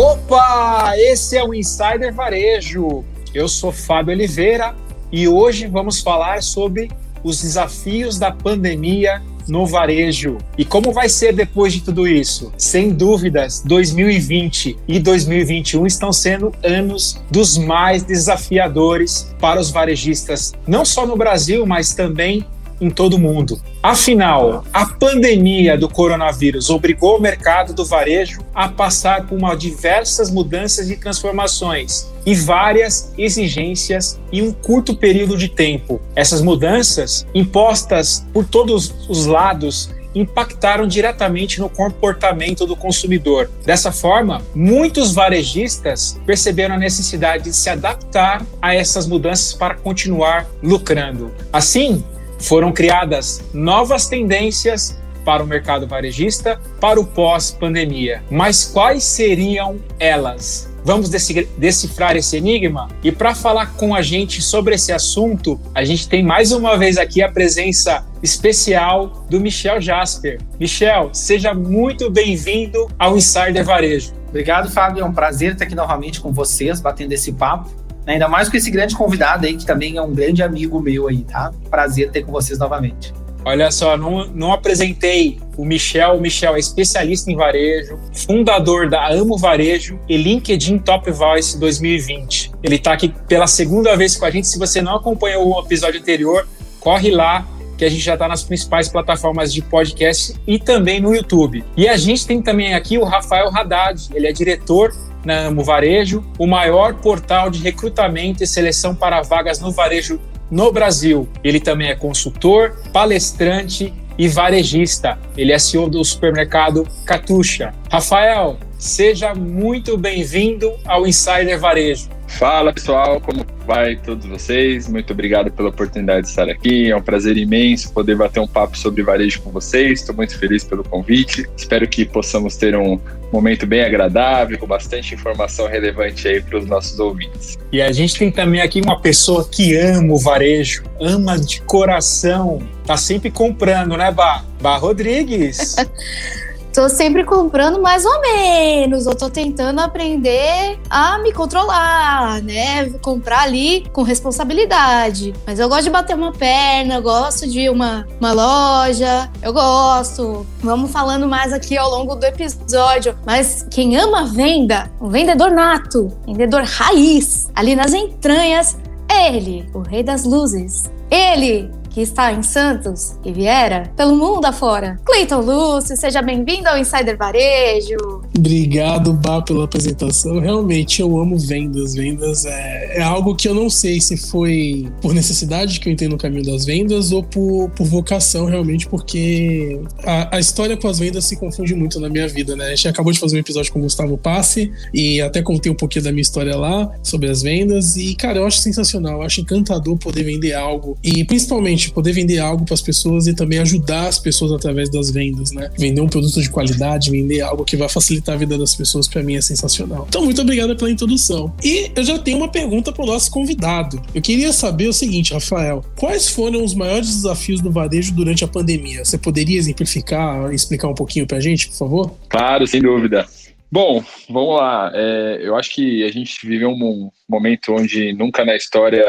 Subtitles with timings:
[0.00, 3.04] Opa, esse é o Insider Varejo.
[3.34, 4.76] Eu sou Fábio Oliveira
[5.10, 6.88] e hoje vamos falar sobre
[7.24, 10.38] os desafios da pandemia no varejo.
[10.56, 12.52] E como vai ser depois de tudo isso?
[12.56, 20.84] Sem dúvidas, 2020 e 2021 estão sendo anos dos mais desafiadores para os varejistas, não
[20.84, 22.46] só no Brasil, mas também
[22.80, 23.60] em todo o mundo.
[23.82, 30.30] Afinal, a pandemia do coronavírus obrigou o mercado do varejo a passar por uma diversas
[30.30, 36.00] mudanças e transformações e várias exigências em um curto período de tempo.
[36.14, 43.50] Essas mudanças, impostas por todos os lados, impactaram diretamente no comportamento do consumidor.
[43.64, 50.46] Dessa forma, muitos varejistas perceberam a necessidade de se adaptar a essas mudanças para continuar
[50.62, 51.32] lucrando.
[51.52, 52.02] Assim,
[52.38, 58.22] foram criadas novas tendências para o mercado varejista para o pós-pandemia.
[58.30, 60.72] Mas quais seriam elas?
[60.84, 62.88] Vamos decifrar esse enigma?
[63.02, 66.96] E para falar com a gente sobre esse assunto, a gente tem mais uma vez
[66.96, 70.40] aqui a presença especial do Michel Jasper.
[70.58, 74.14] Michel, seja muito bem-vindo ao Insider Varejo.
[74.28, 75.02] Obrigado, Fábio.
[75.02, 77.70] É um prazer estar aqui novamente com vocês, batendo esse papo.
[78.08, 81.18] Ainda mais com esse grande convidado aí, que também é um grande amigo meu aí,
[81.18, 81.52] tá?
[81.68, 83.12] Prazer ter com vocês novamente.
[83.44, 86.16] Olha só, não, não apresentei o Michel.
[86.16, 92.50] O Michel é especialista em varejo, fundador da Amo Varejo e LinkedIn Top Voice 2020.
[92.62, 94.48] Ele está aqui pela segunda vez com a gente.
[94.48, 96.48] Se você não acompanhou o episódio anterior,
[96.80, 101.14] corre lá, que a gente já está nas principais plataformas de podcast e também no
[101.14, 101.64] YouTube.
[101.76, 104.92] E a gente tem também aqui o Rafael Haddad, ele é diretor
[105.24, 110.72] na Amo Varejo, o maior portal de recrutamento e seleção para vagas no varejo no
[110.72, 111.28] Brasil.
[111.44, 115.18] Ele também é consultor, palestrante e varejista.
[115.36, 117.72] Ele é CEO do supermercado Catuxa.
[117.90, 122.08] Rafael, seja muito bem-vindo ao Insider Varejo.
[122.28, 124.86] Fala pessoal, como vai todos vocês?
[124.86, 126.90] Muito obrigado pela oportunidade de estar aqui.
[126.90, 130.00] É um prazer imenso poder bater um papo sobre varejo com vocês.
[130.00, 131.48] Estou muito feliz pelo convite.
[131.56, 133.00] Espero que possamos ter um
[133.32, 137.58] momento bem agradável, com bastante informação relevante aí para os nossos ouvintes.
[137.72, 142.60] E a gente tem também aqui uma pessoa que ama o varejo, ama de coração,
[142.86, 144.44] tá sempre comprando, né, Bah?
[144.60, 145.76] Bah Rodrigues.
[146.72, 149.06] Tô sempre comprando mais ou menos.
[149.06, 152.90] Eu tô tentando aprender a me controlar, né?
[153.02, 155.34] Comprar ali com responsabilidade.
[155.46, 160.46] Mas eu gosto de bater uma perna, eu gosto de uma, uma loja, eu gosto.
[160.60, 163.16] Vamos falando mais aqui ao longo do episódio.
[163.24, 168.76] Mas quem ama venda, o vendedor nato, vendedor raiz, ali nas entranhas,
[169.08, 170.84] é ele, o rei das luzes.
[171.10, 175.00] Ele, que está em Santos, Riviera, pelo mundo afora.
[175.04, 178.22] Cleiton Lúcio, seja bem-vindo ao Insider Varejo.
[178.38, 180.38] Obrigado, Bá, pela apresentação.
[180.38, 181.94] Realmente eu amo vendas.
[181.94, 186.08] Vendas é, é, algo que eu não sei se foi por necessidade que eu entrei
[186.08, 191.00] no caminho das vendas ou por, por vocação, realmente, porque a, a, história com as
[191.00, 192.66] vendas se confunde muito na minha vida, né?
[192.66, 195.74] A gente acabou de fazer um episódio com o Gustavo Passe e até contei um
[195.74, 197.96] pouquinho da minha história lá sobre as vendas.
[197.96, 202.38] E, cara, eu acho sensacional, eu acho encantador poder vender algo e principalmente poder vender
[202.38, 205.70] algo para as pessoas e também ajudar as pessoas através das vendas, né?
[205.78, 209.08] Vender um produto de qualidade, vender algo que vai facilitar facilitar a vida das pessoas,
[209.08, 210.06] para mim é sensacional.
[210.08, 211.54] Então, muito obrigado pela introdução.
[211.62, 214.00] E eu já tenho uma pergunta para o nosso convidado.
[214.14, 218.48] Eu queria saber o seguinte, Rafael: quais foram os maiores desafios do varejo durante a
[218.48, 219.04] pandemia?
[219.04, 222.14] Você poderia exemplificar, explicar um pouquinho para a gente, por favor?
[222.28, 223.26] Claro, sem dúvida.
[223.70, 224.90] Bom, vamos lá.
[224.94, 229.04] É, eu acho que a gente viveu um momento onde nunca na história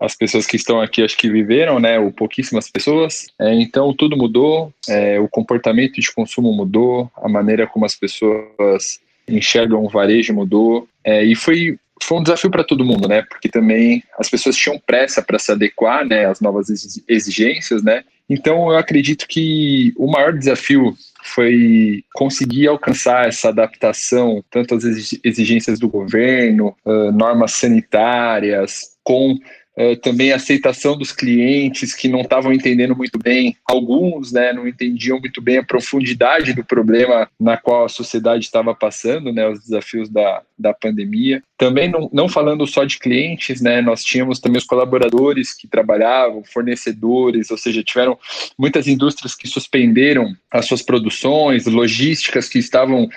[0.00, 1.98] as pessoas que estão aqui acho que viveram, né?
[1.98, 3.26] Ou pouquíssimas pessoas.
[3.38, 9.00] É, então tudo mudou, é, o comportamento de consumo mudou, a maneira como as pessoas
[9.28, 10.86] enxergam o varejo mudou.
[11.04, 13.22] É, e foi, foi um desafio para todo mundo, né?
[13.22, 16.68] Porque também as pessoas tinham pressa para se adequar né, às novas
[17.08, 18.04] exigências, né?
[18.28, 24.84] Então eu acredito que o maior desafio foi conseguir alcançar essa adaptação, tanto às
[25.22, 26.74] exigências do governo,
[27.12, 29.36] normas sanitárias, com
[29.76, 34.68] é, também a aceitação dos clientes que não estavam entendendo muito bem, alguns né, não
[34.68, 39.60] entendiam muito bem a profundidade do problema na qual a sociedade estava passando, né, os
[39.60, 41.42] desafios da, da pandemia.
[41.56, 46.44] Também não, não falando só de clientes, né, nós tínhamos também os colaboradores que trabalhavam,
[46.44, 48.18] fornecedores, ou seja, tiveram
[48.58, 53.08] muitas indústrias que suspenderam as suas produções, logísticas que estavam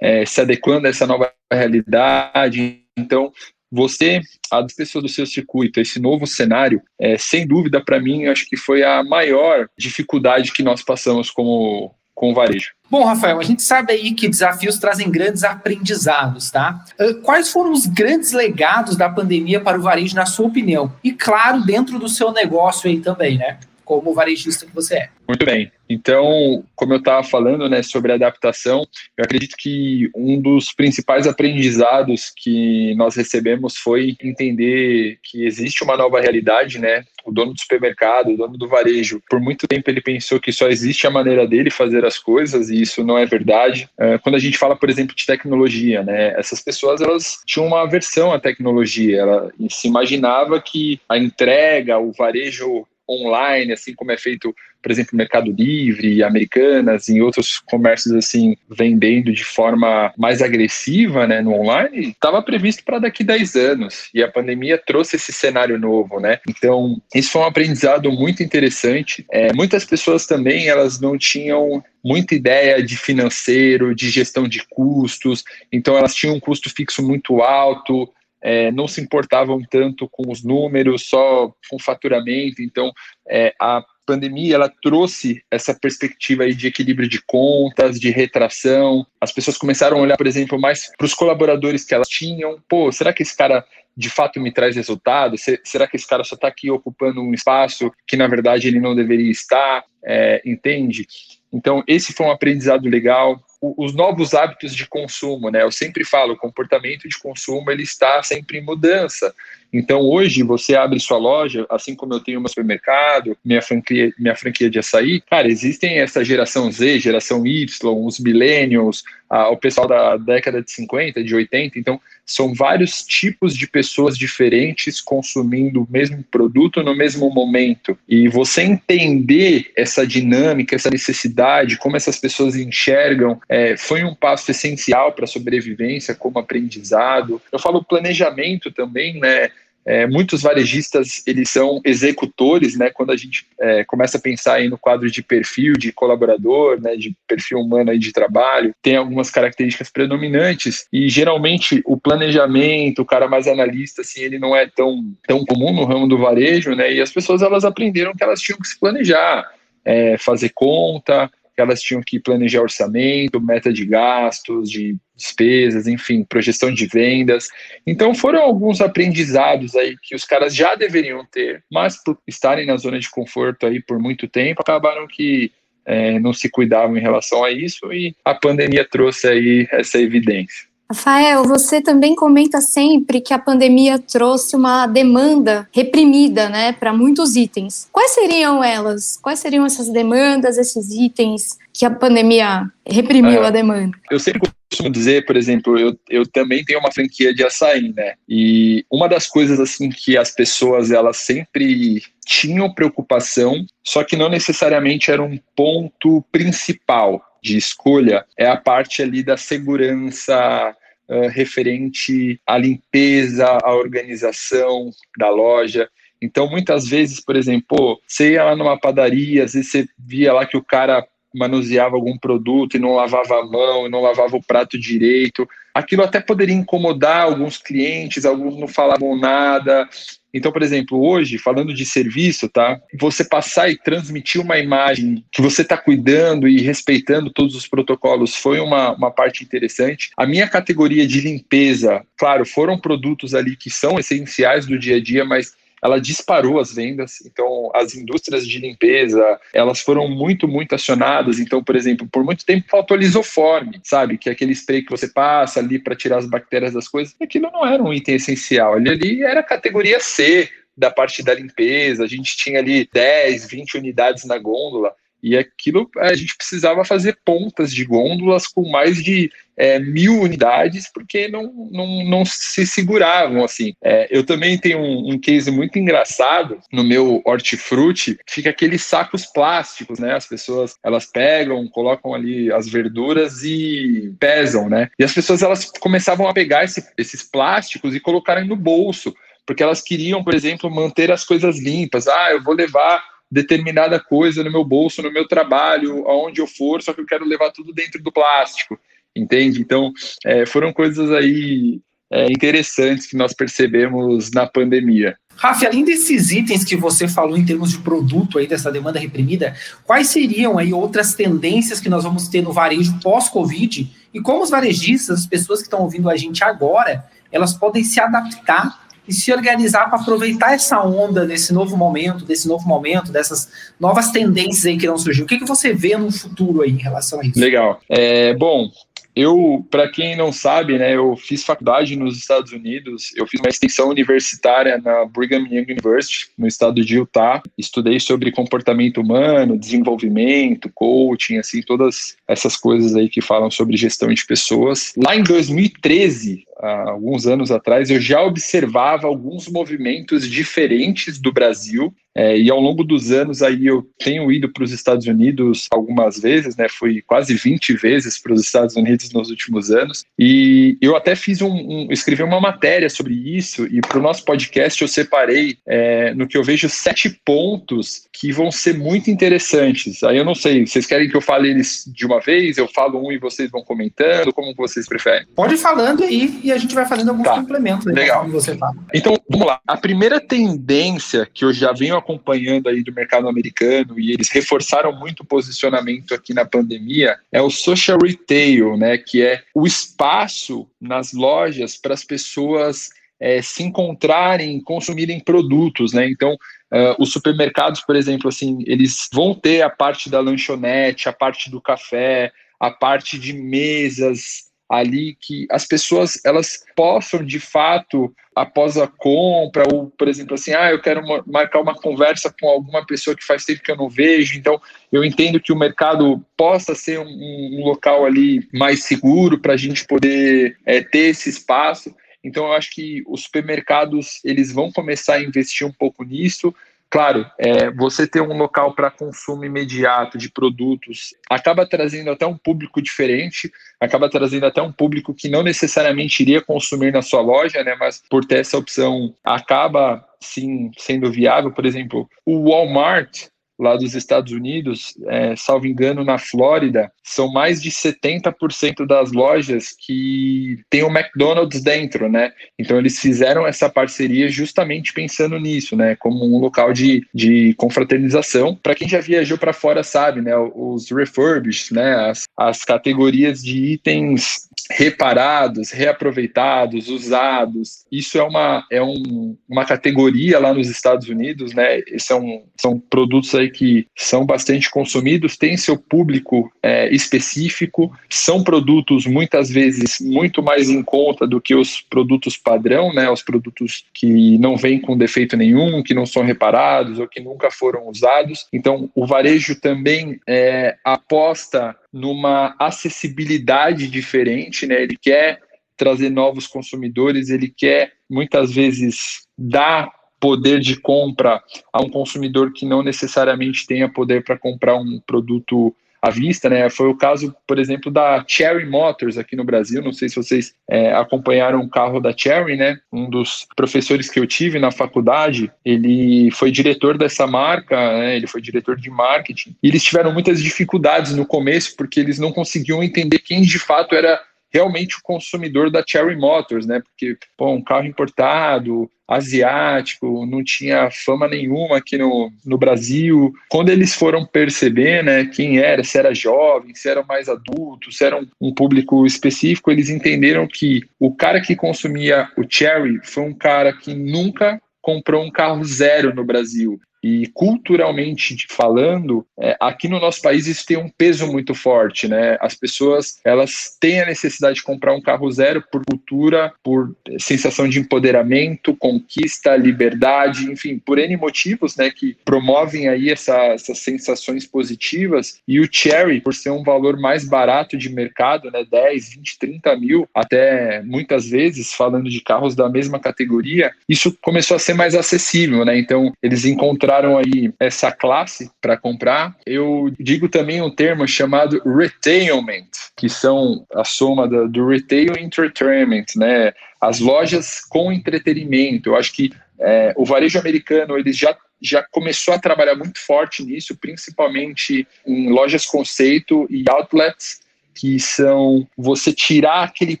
[0.00, 2.80] é, se adequando a essa nova realidade.
[2.98, 3.32] Então,
[3.72, 4.20] você,
[4.50, 8.56] as pessoas do seu circuito, esse novo cenário, é, sem dúvida, para mim, acho que
[8.56, 12.72] foi a maior dificuldade que nós passamos como, com o varejo.
[12.90, 16.84] Bom, Rafael, a gente sabe aí que desafios trazem grandes aprendizados, tá?
[17.22, 20.92] Quais foram os grandes legados da pandemia para o varejo, na sua opinião?
[21.02, 23.58] E, claro, dentro do seu negócio aí também, né?
[23.84, 25.08] Como varejista que você é.
[25.28, 25.70] Muito bem.
[25.88, 28.86] Então, como eu estava falando né, sobre adaptação,
[29.16, 35.96] eu acredito que um dos principais aprendizados que nós recebemos foi entender que existe uma
[35.96, 37.04] nova realidade, né?
[37.24, 40.68] O dono do supermercado, o dono do varejo, por muito tempo ele pensou que só
[40.68, 43.88] existe a maneira dele fazer as coisas e isso não é verdade.
[43.98, 46.34] É, quando a gente fala, por exemplo, de tecnologia, né?
[46.38, 49.20] Essas pessoas elas tinham uma aversão à tecnologia.
[49.20, 55.16] Ela se imaginava que a entrega, o varejo online, assim como é feito, por exemplo,
[55.16, 62.10] Mercado Livre, Americanas, em outros comércios assim, vendendo de forma mais agressiva, né, no online,
[62.10, 64.08] estava previsto para daqui 10 anos.
[64.14, 66.38] E a pandemia trouxe esse cenário novo, né?
[66.48, 69.24] Então, isso foi um aprendizado muito interessante.
[69.30, 75.44] É, muitas pessoas também, elas não tinham muita ideia de financeiro, de gestão de custos,
[75.70, 78.08] então elas tinham um custo fixo muito alto,
[78.42, 82.60] é, não se importavam tanto com os números, só com faturamento.
[82.60, 82.92] Então,
[83.28, 89.06] é, a pandemia ela trouxe essa perspectiva aí de equilíbrio de contas, de retração.
[89.20, 92.60] As pessoas começaram a olhar, por exemplo, mais para os colaboradores que elas tinham.
[92.68, 93.64] Pô, será que esse cara
[93.96, 95.36] de fato me traz resultado?
[95.64, 98.94] Será que esse cara só está aqui ocupando um espaço que na verdade ele não
[98.94, 99.84] deveria estar?
[100.04, 101.06] É, entende?
[101.52, 105.62] Então, esse foi um aprendizado legal os novos hábitos de consumo, né?
[105.62, 109.32] Eu sempre falo, o comportamento de consumo ele está sempre em mudança.
[109.72, 114.36] Então, hoje, você abre sua loja, assim como eu tenho meu supermercado, minha franquia, minha
[114.36, 117.66] franquia de açaí, cara, existem essa geração Z, geração Y,
[118.04, 119.02] os millennials,
[119.50, 125.00] o pessoal da década de 50, de 80, então, são vários tipos de pessoas diferentes
[125.00, 127.98] consumindo o mesmo produto no mesmo momento.
[128.08, 134.50] E você entender essa dinâmica, essa necessidade, como essas pessoas enxergam, é, foi um passo
[134.50, 137.40] essencial para a sobrevivência, como aprendizado.
[137.50, 139.50] Eu falo planejamento também, né?
[139.84, 142.90] É, muitos varejistas eles são executores, né?
[142.90, 146.94] Quando a gente é, começa a pensar aí no quadro de perfil de colaborador, né?
[146.96, 153.06] De perfil humano aí de trabalho, tem algumas características predominantes e geralmente o planejamento, o
[153.06, 156.92] cara mais analista, assim, ele não é tão tão comum no ramo do varejo, né?
[156.92, 159.50] E as pessoas elas aprenderam que elas tinham que se planejar,
[159.84, 166.72] é, fazer conta, elas tinham que planejar orçamento, meta de gastos, de despesas, enfim, projeção
[166.72, 167.48] de vendas.
[167.86, 172.76] Então foram alguns aprendizados aí que os caras já deveriam ter, mas por estarem na
[172.76, 175.52] zona de conforto aí por muito tempo, acabaram que
[175.84, 180.71] é, não se cuidavam em relação a isso e a pandemia trouxe aí essa evidência.
[180.92, 187.34] Rafael, você também comenta sempre que a pandemia trouxe uma demanda reprimida, né, para muitos
[187.34, 187.88] itens.
[187.90, 189.18] Quais seriam elas?
[189.22, 193.96] Quais seriam essas demandas, esses itens que a pandemia reprimiu é, a demanda?
[194.10, 198.12] Eu sempre costumo dizer, por exemplo, eu, eu também tenho uma franquia de açaí, né?
[198.28, 204.28] E uma das coisas assim que as pessoas elas sempre tinham preocupação, só que não
[204.28, 210.76] necessariamente era um ponto principal de escolha, é a parte ali da segurança
[211.12, 215.88] uh, referente à limpeza, à organização da loja.
[216.20, 220.46] Então, muitas vezes, por exemplo, você ia lá numa padaria, às vezes você via lá
[220.46, 224.42] que o cara manuseava algum produto e não lavava a mão, e não lavava o
[224.42, 225.48] prato direito.
[225.74, 229.88] Aquilo até poderia incomodar alguns clientes, alguns não falavam nada.
[230.34, 232.80] Então, por exemplo, hoje, falando de serviço, tá?
[232.98, 238.34] Você passar e transmitir uma imagem que você está cuidando e respeitando todos os protocolos
[238.34, 240.10] foi uma, uma parte interessante.
[240.16, 245.02] A minha categoria de limpeza, claro, foram produtos ali que são essenciais do dia a
[245.02, 247.20] dia, mas ela disparou as vendas.
[247.26, 251.40] Então, as indústrias de limpeza, elas foram muito, muito acionadas.
[251.40, 254.16] Então, por exemplo, por muito tempo faltou lisoforme, sabe?
[254.16, 257.14] Que é aquele spray que você passa ali para tirar as bactérias das coisas.
[257.20, 258.74] Aquilo não era um item essencial.
[258.74, 262.04] Ali era categoria C da parte da limpeza.
[262.04, 264.94] A gente tinha ali 10, 20 unidades na gôndola.
[265.22, 270.90] E aquilo a gente precisava fazer pontas de gôndolas com mais de é, mil unidades,
[270.92, 273.74] porque não, não, não se seguravam assim.
[273.82, 279.26] É, eu também tenho um, um, case muito engraçado no meu hortifruti, fica aqueles sacos
[279.26, 280.14] plásticos, né?
[280.14, 284.90] As pessoas elas pegam, colocam ali as verduras e pesam, né?
[284.98, 289.14] E as pessoas elas começavam a pegar esse, esses plásticos e colocarem no bolso
[289.44, 292.06] porque elas queriam, por exemplo, manter as coisas limpas.
[292.06, 293.02] Ah, eu vou levar
[293.32, 297.24] determinada coisa no meu bolso, no meu trabalho, aonde eu for, só que eu quero
[297.24, 298.78] levar tudo dentro do plástico,
[299.16, 299.58] entende?
[299.58, 299.90] Então,
[300.26, 305.16] é, foram coisas aí é, interessantes que nós percebemos na pandemia.
[305.34, 309.56] Rafa, além desses itens que você falou em termos de produto aí dessa demanda reprimida,
[309.84, 314.50] quais seriam aí outras tendências que nós vamos ter no varejo pós-Covid e como os
[314.50, 319.32] varejistas, as pessoas que estão ouvindo a gente agora, elas podem se adaptar e se
[319.32, 324.76] organizar para aproveitar essa onda desse novo momento, desse novo momento, dessas novas tendências aí
[324.76, 325.22] que irão surgir.
[325.22, 327.38] O que, que você vê no futuro aí em relação a isso?
[327.38, 327.80] Legal.
[327.88, 328.70] É, bom,
[329.14, 333.50] eu, para quem não sabe, né, eu fiz faculdade nos Estados Unidos, eu fiz uma
[333.50, 337.42] extensão universitária na Brigham Young University, no estado de Utah.
[337.58, 344.08] Estudei sobre comportamento humano, desenvolvimento, coaching, assim, todas essas coisas aí que falam sobre gestão
[344.08, 344.92] de pessoas.
[344.96, 351.92] Lá em 2013, alguns anos atrás, eu já observava alguns movimentos diferentes do Brasil.
[352.14, 356.20] É, e ao longo dos anos aí eu tenho ido para os Estados Unidos algumas
[356.20, 356.66] vezes, né?
[356.68, 360.04] Fui quase 20 vezes para os Estados Unidos nos últimos anos.
[360.18, 364.26] E eu até fiz um, um escrevi uma matéria sobre isso e para o nosso
[364.26, 370.02] podcast eu separei é, no que eu vejo sete pontos que vão ser muito interessantes.
[370.04, 372.58] Aí eu não sei, vocês querem que eu fale eles de uma vez?
[372.58, 374.34] Eu falo um e vocês vão comentando?
[374.34, 375.26] Como vocês preferem?
[375.34, 377.34] Pode ir falando aí e a gente vai fazendo alguns tá.
[377.34, 377.86] complementos.
[377.86, 378.28] Aí, Legal.
[378.28, 378.74] Você fala.
[378.94, 379.60] Então, vamos lá.
[379.66, 384.92] A primeira tendência que eu já venho acompanhando aí do mercado americano e eles reforçaram
[384.92, 388.98] muito o posicionamento aqui na pandemia é o social retail, né?
[388.98, 392.90] Que é o espaço nas lojas para as pessoas
[393.22, 396.08] é, se encontrarem, consumirem produtos, né?
[396.08, 401.12] Então, uh, os supermercados, por exemplo, assim, eles vão ter a parte da lanchonete, a
[401.12, 408.10] parte do café, a parte de mesas ali que as pessoas elas possam de fato
[408.34, 412.86] após a compra ou por exemplo assim ah eu quero marcar uma conversa com alguma
[412.86, 414.58] pessoa que faz tempo que eu não vejo então
[414.90, 419.58] eu entendo que o mercado possa ser um, um local ali mais seguro para a
[419.58, 425.14] gente poder é, ter esse espaço então eu acho que os supermercados eles vão começar
[425.14, 426.54] a investir um pouco nisso.
[426.92, 432.36] Claro, é, você ter um local para consumo imediato de produtos acaba trazendo até um
[432.36, 437.64] público diferente, acaba trazendo até um público que não necessariamente iria consumir na sua loja,
[437.64, 437.74] né?
[437.80, 441.50] Mas por ter essa opção acaba sim sendo viável.
[441.50, 443.28] Por exemplo, o Walmart
[443.58, 449.74] lá dos Estados Unidos, é, salvo engano, na Flórida, são mais de 70% das lojas
[449.78, 452.32] que tem o McDonald's dentro, né?
[452.58, 455.96] Então eles fizeram essa parceria justamente pensando nisso, né?
[455.96, 458.56] Como um local de, de confraternização.
[458.56, 460.36] Para quem já viajou para fora sabe, né?
[460.36, 461.94] Os refurbished, né?
[462.10, 467.84] As, as categorias de itens reparados, reaproveitados, usados.
[467.90, 471.80] Isso é uma, é um, uma categoria lá nos Estados Unidos, né?
[471.98, 479.06] São, são produtos aí que são bastante consumidos, têm seu público é, específico, são produtos
[479.06, 483.10] muitas vezes muito mais em conta do que os produtos padrão, né?
[483.10, 487.50] Os produtos que não vêm com defeito nenhum, que não são reparados ou que nunca
[487.50, 488.46] foram usados.
[488.52, 494.82] Então, o varejo também é, aposta numa acessibilidade diferente, né?
[494.82, 495.40] Ele quer
[495.76, 502.64] trazer novos consumidores, ele quer muitas vezes dar poder de compra a um consumidor que
[502.64, 506.68] não necessariamente tenha poder para comprar um produto à vista, né?
[506.68, 509.80] Foi o caso, por exemplo, da Cherry Motors aqui no Brasil.
[509.80, 512.76] Não sei se vocês é, acompanharam o carro da Cherry, né?
[512.92, 518.16] Um dos professores que eu tive na faculdade, ele foi diretor dessa marca, né?
[518.16, 519.54] ele foi diretor de marketing.
[519.62, 523.94] E eles tiveram muitas dificuldades no começo porque eles não conseguiam entender quem de fato
[523.94, 524.20] era
[524.52, 526.80] realmente o consumidor da Cherry Motors, né?
[526.80, 533.32] Porque, pô, um carro importado, asiático, não tinha fama nenhuma aqui no, no Brasil.
[533.48, 538.04] Quando eles foram perceber, né, quem era, se era jovem, se era mais adulto, se
[538.04, 543.24] era um, um público específico, eles entenderam que o cara que consumia o Cherry foi
[543.24, 546.80] um cara que nunca comprou um carro zero no Brasil.
[547.02, 552.38] E culturalmente falando, é, aqui no nosso país isso tem um peso muito forte, né?
[552.40, 557.68] As pessoas elas têm a necessidade de comprar um carro zero por cultura, por sensação
[557.68, 561.90] de empoderamento, conquista, liberdade, enfim, por N motivos, né?
[561.90, 565.40] Que promovem aí essa, essas sensações positivas.
[565.48, 568.64] E o Cherry, por ser um valor mais barato de mercado, né?
[568.70, 574.56] 10, 20, 30 mil, até muitas vezes, falando de carros da mesma categoria, isso começou
[574.56, 575.76] a ser mais acessível, né?
[575.76, 579.34] Então, eles encontraram encontraram aí essa classe para comprar.
[579.46, 586.06] Eu digo também um termo chamado retailment, que são a soma do, do retail entertainment,
[586.16, 586.52] né?
[586.80, 588.90] As lojas com entretenimento.
[588.90, 593.44] Eu acho que é, o varejo americano ele já já começou a trabalhar muito forte
[593.44, 597.41] nisso, principalmente em lojas conceito e outlets
[597.74, 600.00] que são você tirar aquele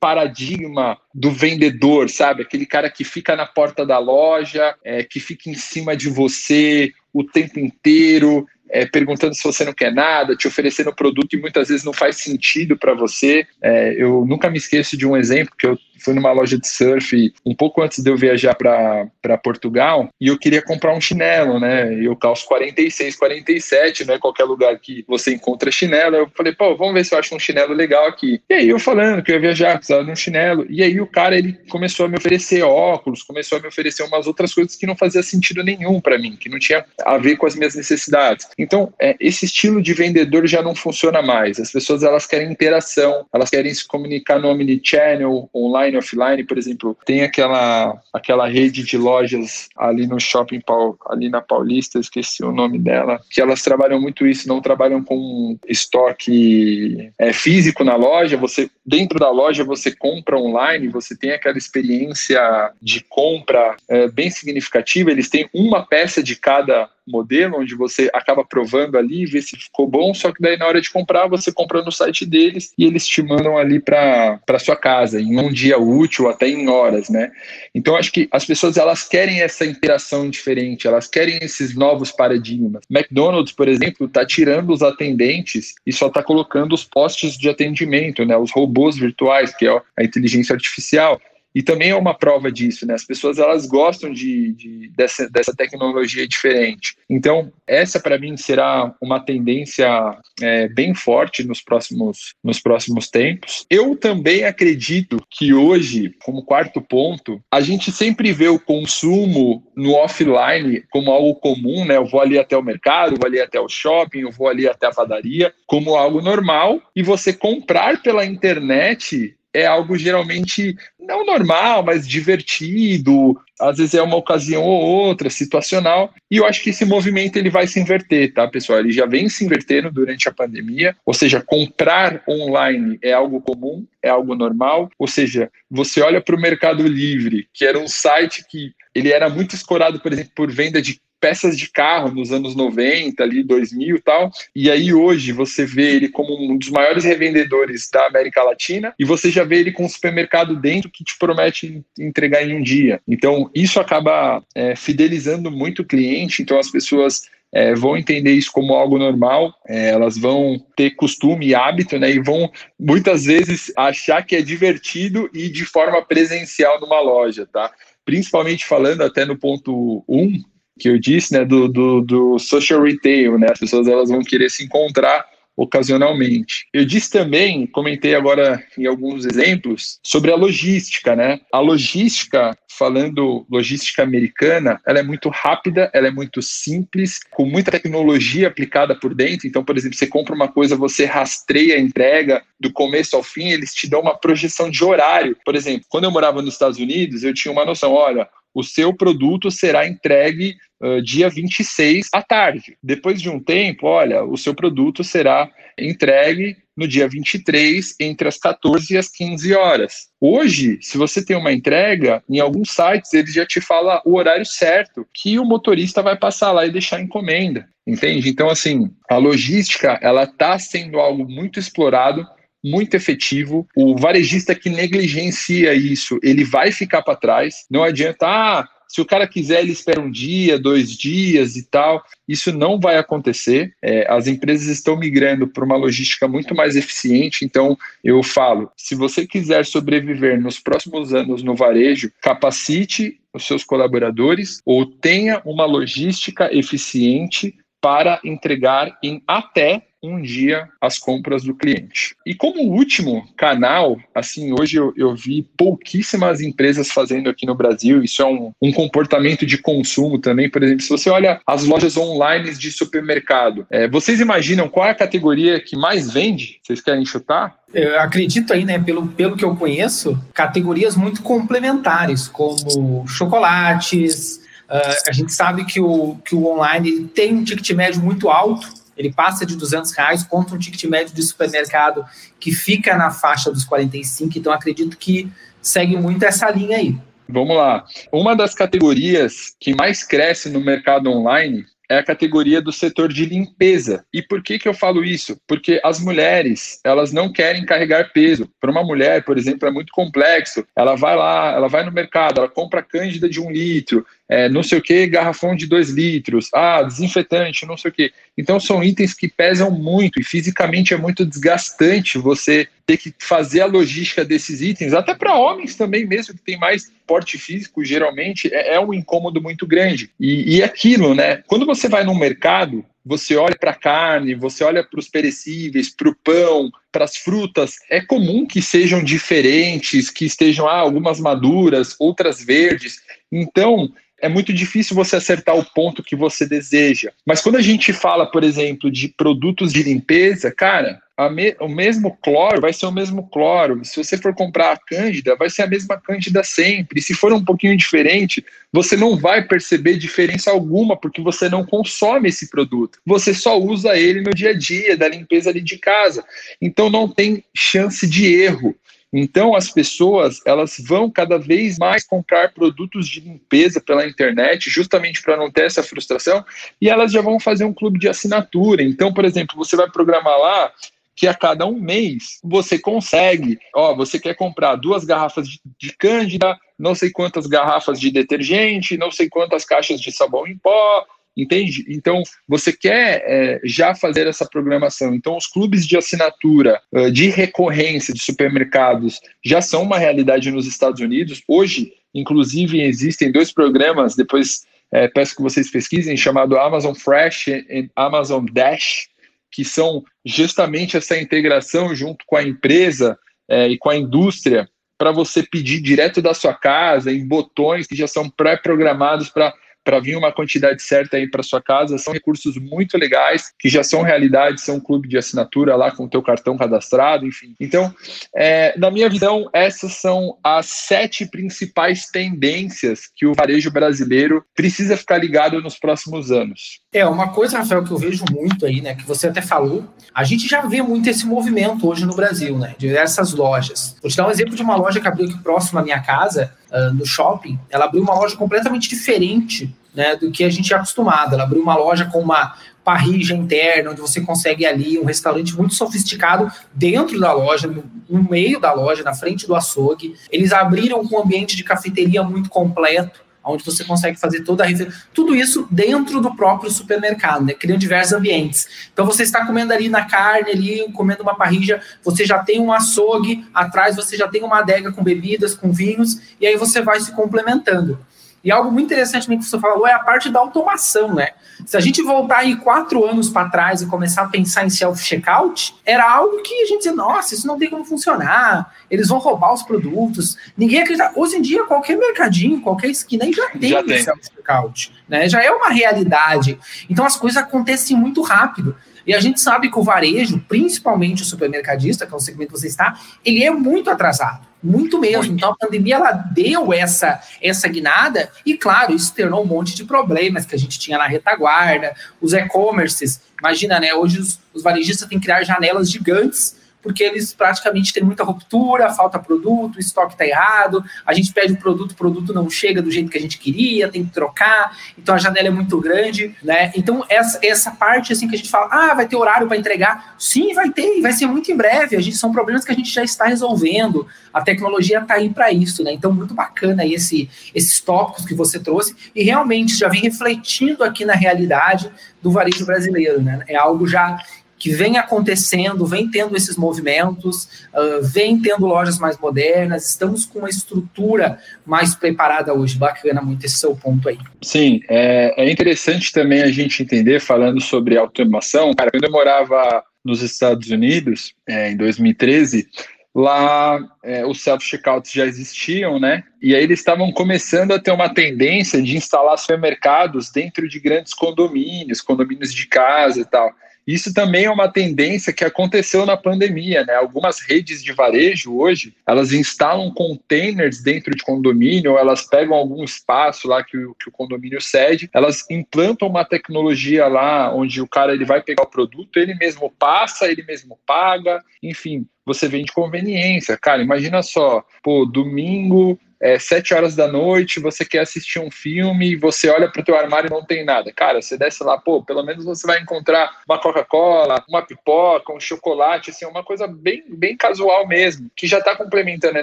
[0.00, 2.42] paradigma do vendedor, sabe?
[2.42, 6.92] Aquele cara que fica na porta da loja, é, que fica em cima de você
[7.12, 11.68] o tempo inteiro, é, perguntando se você não quer nada, te oferecendo produto e muitas
[11.68, 13.46] vezes não faz sentido para você.
[13.60, 17.32] É, eu nunca me esqueço de um exemplo que eu fui numa loja de surf
[17.44, 21.94] um pouco antes de eu viajar para Portugal e eu queria comprar um chinelo, né?
[21.94, 24.18] Eu calço 46, 47, né?
[24.18, 26.16] Qualquer lugar que você encontra chinelo.
[26.16, 28.40] Eu falei, pô, vamos ver se eu acho um chinelo legal aqui.
[28.48, 30.66] E aí eu falando que eu ia viajar, precisava de um chinelo.
[30.68, 34.26] E aí o cara, ele começou a me oferecer óculos, começou a me oferecer umas
[34.26, 37.46] outras coisas que não fazia sentido nenhum para mim, que não tinha a ver com
[37.46, 38.48] as minhas necessidades.
[38.58, 41.58] Então, é, esse estilo de vendedor já não funciona mais.
[41.58, 46.58] As pessoas, elas querem interação, elas querem se comunicar no omnichannel, online, online, offline, por
[46.58, 50.60] exemplo, tem aquela, aquela rede de lojas ali no shopping,
[51.06, 55.58] ali na Paulista, esqueci o nome dela, que elas trabalham muito isso, não trabalham com
[55.68, 61.58] estoque é, físico na loja, você dentro da loja você compra online, você tem aquela
[61.58, 62.40] experiência
[62.80, 68.44] de compra é, bem significativa, eles têm uma peça de cada modelo, onde você acaba
[68.44, 71.82] provando ali, vê se ficou bom, só que daí na hora de comprar, você compra
[71.82, 76.28] no site deles e eles te mandam ali para sua casa, em um dia útil,
[76.28, 77.30] até em horas, né?
[77.74, 82.82] Então, acho que as pessoas, elas querem essa interação diferente, elas querem esses novos paradigmas.
[82.90, 88.24] McDonald's, por exemplo, está tirando os atendentes e só está colocando os postes de atendimento,
[88.24, 88.36] né?
[88.36, 91.20] Os robôs virtuais, que é a inteligência artificial.
[91.54, 92.94] E também é uma prova disso, né?
[92.94, 96.96] As pessoas elas gostam de, de dessa, dessa tecnologia diferente.
[97.08, 103.66] Então, essa para mim será uma tendência é, bem forte nos próximos, nos próximos tempos.
[103.68, 109.94] Eu também acredito que hoje, como quarto ponto, a gente sempre vê o consumo no
[109.94, 111.96] offline como algo comum, né?
[111.96, 114.86] Eu vou ali até o mercado, vou ali até o shopping, eu vou ali até
[114.86, 116.80] a padaria, como algo normal.
[116.94, 123.38] E você comprar pela internet é algo geralmente não normal, mas divertido.
[123.60, 126.12] Às vezes é uma ocasião ou outra, situacional.
[126.30, 128.78] E eu acho que esse movimento ele vai se inverter, tá, pessoal?
[128.78, 130.96] Ele já vem se invertendo durante a pandemia.
[131.04, 134.88] Ou seja, comprar online é algo comum, é algo normal.
[134.98, 139.28] Ou seja, você olha para o Mercado Livre, que era um site que ele era
[139.28, 143.94] muito escorado, por exemplo, por venda de peças de carro nos anos 90, ali 2000
[143.94, 144.28] e tal.
[144.56, 149.04] E aí hoje você vê ele como um dos maiores revendedores da América Latina e
[149.04, 153.00] você já vê ele com um supermercado dentro que te promete entregar em um dia.
[153.06, 156.42] Então isso acaba é, fidelizando muito o cliente.
[156.42, 157.22] Então as pessoas
[157.54, 162.10] é, vão entender isso como algo normal, é, elas vão ter costume e hábito, né,
[162.10, 167.70] e vão muitas vezes achar que é divertido e de forma presencial numa loja, tá?
[168.04, 170.42] Principalmente falando até no ponto 1, um,
[170.78, 174.50] que eu disse, né, do, do, do social retail, né, as pessoas elas vão querer
[174.50, 175.24] se encontrar
[175.56, 176.66] ocasionalmente.
[176.72, 181.40] Eu disse também, comentei agora em alguns exemplos, sobre a logística, né?
[181.52, 187.70] A logística, falando logística americana, ela é muito rápida, ela é muito simples, com muita
[187.70, 189.46] tecnologia aplicada por dentro.
[189.46, 193.48] Então, por exemplo, você compra uma coisa, você rastreia a entrega do começo ao fim,
[193.48, 195.36] eles te dão uma projeção de horário.
[195.44, 198.94] Por exemplo, quando eu morava nos Estados Unidos, eu tinha uma noção, olha, o seu
[198.94, 202.76] produto será entregue uh, dia 26 à tarde.
[202.82, 208.38] Depois de um tempo, olha, o seu produto será entregue no dia 23, entre as
[208.38, 210.08] 14 e as 15 horas.
[210.20, 214.46] Hoje, se você tem uma entrega, em alguns sites ele já te fala o horário
[214.46, 217.68] certo que o motorista vai passar lá e deixar a encomenda.
[217.86, 218.28] Entende?
[218.28, 222.26] Então, assim, a logística ela está sendo algo muito explorado
[222.62, 223.66] muito efetivo.
[223.76, 227.66] O varejista que negligencia isso, ele vai ficar para trás.
[227.70, 232.04] Não adianta, ah, se o cara quiser, ele espera um dia, dois dias e tal.
[232.28, 233.74] Isso não vai acontecer.
[233.80, 237.42] É, as empresas estão migrando para uma logística muito mais eficiente.
[237.42, 243.64] Então, eu falo: se você quiser sobreviver nos próximos anos no varejo, capacite os seus
[243.64, 251.54] colaboradores ou tenha uma logística eficiente para entregar em até um dia as compras do
[251.54, 252.16] cliente.
[252.26, 258.02] E como último canal, assim, hoje eu, eu vi pouquíssimas empresas fazendo aqui no Brasil,
[258.02, 260.50] isso é um, um, comportamento de consumo também.
[260.50, 264.90] Por exemplo, se você olha as lojas online de supermercado, é, vocês imaginam qual é
[264.90, 266.58] a categoria que mais vende?
[266.62, 267.56] Vocês querem chutar?
[267.72, 274.42] Eu acredito aí, né, pelo, pelo que eu conheço, categorias muito complementares, como chocolates.
[274.68, 278.81] Uh, a gente sabe que o, que o online tem um ticket médio muito alto,
[278.96, 282.04] ele passa de 200 reais contra um ticket médio de supermercado
[282.38, 286.96] que fica na faixa dos 45, então acredito que segue muito essa linha aí.
[287.28, 287.84] Vamos lá.
[288.12, 293.26] Uma das categorias que mais cresce no mercado online é a categoria do setor de
[293.26, 294.04] limpeza.
[294.12, 295.36] E por que, que eu falo isso?
[295.46, 298.48] Porque as mulheres, elas não querem carregar peso.
[298.58, 300.64] Para uma mulher, por exemplo, é muito complexo.
[300.74, 304.62] Ela vai lá, ela vai no mercado, ela compra cândida de um litro, é, não
[304.62, 308.12] sei o que, garrafão de dois litros, ah, desinfetante, não sei o que.
[308.36, 313.60] Então são itens que pesam muito e fisicamente é muito desgastante você ter que fazer
[313.60, 318.52] a logística desses itens, até para homens também mesmo, que tem mais porte físico, geralmente,
[318.52, 320.10] é, é um incômodo muito grande.
[320.18, 321.42] E, e aquilo, né?
[321.46, 325.90] Quando você vai no mercado, você olha para a carne, você olha para os perecíveis,
[325.90, 331.18] para o pão, para as frutas, é comum que sejam diferentes, que estejam ah, algumas
[331.18, 333.02] maduras, outras verdes.
[333.30, 337.10] Então, é muito difícil você acertar o ponto que você deseja.
[337.26, 342.16] Mas quando a gente fala, por exemplo, de produtos de limpeza, cara, me, o mesmo
[342.22, 343.84] cloro vai ser o mesmo cloro.
[343.84, 347.02] Se você for comprar a Cândida, vai ser a mesma Cândida sempre.
[347.02, 352.28] Se for um pouquinho diferente, você não vai perceber diferença alguma, porque você não consome
[352.28, 352.98] esse produto.
[353.04, 356.24] Você só usa ele no dia a dia, da limpeza ali de casa.
[356.60, 358.74] Então não tem chance de erro.
[359.12, 365.22] Então as pessoas elas vão cada vez mais comprar produtos de limpeza pela internet, justamente
[365.22, 366.44] para não ter essa frustração,
[366.80, 368.82] e elas já vão fazer um clube de assinatura.
[368.82, 370.72] Então, por exemplo, você vai programar lá
[371.14, 375.94] que a cada um mês você consegue, ó, você quer comprar duas garrafas de, de
[375.96, 381.06] cândida, não sei quantas garrafas de detergente, não sei quantas caixas de sabão em pó,
[381.36, 381.86] Entende?
[381.88, 385.14] Então, você quer é, já fazer essa programação.
[385.14, 390.66] Então, os clubes de assinatura uh, de recorrência de supermercados já são uma realidade nos
[390.66, 391.42] Estados Unidos.
[391.48, 397.90] Hoje, inclusive, existem dois programas, depois é, peço que vocês pesquisem, chamado Amazon Fresh e
[397.96, 399.08] Amazon Dash,
[399.50, 403.18] que são justamente essa integração junto com a empresa
[403.48, 404.68] é, e com a indústria
[404.98, 409.52] para você pedir direto da sua casa em botões que já são pré-programados para
[409.84, 411.98] para vir uma quantidade certa aí para sua casa.
[411.98, 416.04] São recursos muito legais que já são realidade, são um clube de assinatura lá com
[416.04, 417.54] o teu cartão cadastrado, enfim.
[417.60, 417.94] Então,
[418.34, 424.96] é, na minha visão, essas são as sete principais tendências que o varejo brasileiro precisa
[424.96, 426.80] ficar ligado nos próximos anos.
[426.92, 430.24] É, uma coisa, Rafael, que eu vejo muito aí, né, que você até falou, a
[430.24, 433.96] gente já vê muito esse movimento hoje no Brasil, né, diversas lojas.
[434.02, 436.52] Vou te dar um exemplo de uma loja que abriu aqui próximo à minha casa,
[436.94, 441.34] no shopping, ela abriu uma loja completamente diferente né, do que a gente é acostumado.
[441.34, 445.74] Ela abriu uma loja com uma parrija interna, onde você consegue ali um restaurante muito
[445.74, 450.16] sofisticado dentro da loja, no, no meio da loja, na frente do açougue.
[450.30, 454.68] Eles abriram com um ambiente de cafeteria muito completo onde você consegue fazer toda a
[455.12, 457.54] tudo isso dentro do próprio supermercado, né?
[457.54, 458.68] Criando diversos ambientes.
[458.92, 462.72] Então você está comendo ali na carne, ali comendo uma parrilla, você já tem um
[462.72, 467.00] açougue atrás, você já tem uma adega com bebidas, com vinhos, e aí você vai
[467.00, 467.98] se complementando.
[468.44, 471.28] E algo muito interessante que você falou é a parte da automação, né?
[471.64, 475.74] Se a gente voltar aí quatro anos para trás e começar a pensar em self-checkout,
[475.86, 479.54] era algo que a gente dizia, nossa, isso não tem como funcionar, eles vão roubar
[479.54, 480.36] os produtos.
[480.56, 481.12] Ninguém acredita.
[481.14, 484.02] Hoje em dia, qualquer mercadinho, qualquer esquina aí já tem, já tem.
[484.02, 485.28] self-checkout, né?
[485.28, 486.58] Já é uma realidade.
[486.90, 488.76] Então as coisas acontecem muito rápido.
[489.06, 492.60] E a gente sabe que o varejo, principalmente o supermercadista, que é o segmento que
[492.60, 495.34] você está, ele é muito atrasado, muito mesmo.
[495.34, 499.84] Então a pandemia ela deu essa essa guinada e claro, isso tornou um monte de
[499.84, 503.20] problemas que a gente tinha na retaguarda, os e-commerces.
[503.38, 508.02] Imagina, né, hoje os, os varejistas têm que criar janelas gigantes porque eles praticamente têm
[508.02, 512.34] muita ruptura, falta produto, o estoque está errado, a gente pede o produto, o produto
[512.34, 515.50] não chega do jeito que a gente queria, tem que trocar, então a janela é
[515.50, 516.72] muito grande, né?
[516.74, 520.14] Então, essa, essa parte assim que a gente fala, ah, vai ter horário para entregar,
[520.18, 521.96] sim, vai ter, vai ser muito em breve.
[521.96, 524.06] A gente são problemas que a gente já está resolvendo.
[524.32, 525.92] A tecnologia está aí para isso, né?
[525.92, 531.04] Então, muito bacana esse, esses tópicos que você trouxe, e realmente já vem refletindo aqui
[531.04, 531.90] na realidade
[532.20, 533.44] do varejo brasileiro, né?
[533.48, 534.18] É algo já
[534.62, 540.38] que vem acontecendo, vem tendo esses movimentos, uh, vem tendo lojas mais modernas, estamos com
[540.38, 542.78] uma estrutura mais preparada hoje.
[542.78, 544.18] Bacana muito esse seu ponto aí.
[544.40, 549.82] Sim, é, é interessante também a gente entender, falando sobre automação, cara, quando eu morava
[550.04, 552.68] nos Estados Unidos, é, em 2013,
[553.12, 556.22] lá é, os self-checkouts já existiam, né?
[556.40, 561.12] E aí eles estavam começando a ter uma tendência de instalar supermercados dentro de grandes
[561.12, 563.52] condomínios, condomínios de casa e tal.
[563.86, 566.94] Isso também é uma tendência que aconteceu na pandemia, né?
[566.94, 573.48] Algumas redes de varejo hoje, elas instalam containers dentro de condomínio, elas pegam algum espaço
[573.48, 578.12] lá que o, que o condomínio cede, elas implantam uma tecnologia lá onde o cara
[578.12, 583.58] ele vai pegar o produto, ele mesmo passa, ele mesmo paga, enfim, você vende conveniência.
[583.60, 589.16] Cara, imagina só, pô, domingo é sete horas da noite, você quer assistir um filme,
[589.16, 590.92] você olha para o teu armário e não tem nada.
[590.92, 595.40] Cara, você desce lá, pô, pelo menos você vai encontrar uma Coca-Cola, uma pipoca, um
[595.40, 599.42] chocolate, assim, uma coisa bem, bem casual mesmo, que já está complementando a